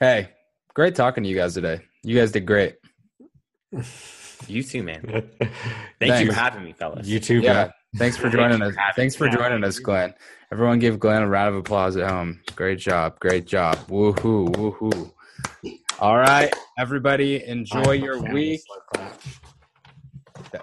[0.00, 0.30] Hey,
[0.74, 1.80] great talking to you guys today.
[2.04, 2.76] You guys did great.
[4.46, 5.02] You too, man.
[5.02, 5.52] Thank
[6.00, 7.08] Thank you for having me, fellas.
[7.08, 7.64] You too, Yeah.
[7.64, 7.72] bro.
[7.96, 8.76] Thanks for joining for us.
[8.76, 10.14] having Thanks for joining us, Glenn.
[10.52, 12.40] Everyone give Glenn a round of applause at home.
[12.54, 13.18] Great job.
[13.18, 13.76] Great job.
[13.88, 14.48] Woohoo.
[14.54, 15.12] Woohoo.
[16.00, 18.60] All right, everybody, enjoy your week.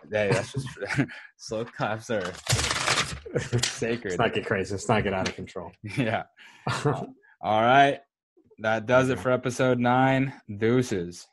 [0.10, 0.68] Hey, that's just
[1.38, 2.34] slow claps are
[3.64, 4.12] sacred.
[4.12, 4.74] Let's not get crazy.
[4.74, 5.74] Let's not get out of control.
[5.98, 6.24] yeah.
[6.86, 8.00] All right.
[8.60, 10.32] That does it for episode nine.
[10.58, 11.28] Deuces.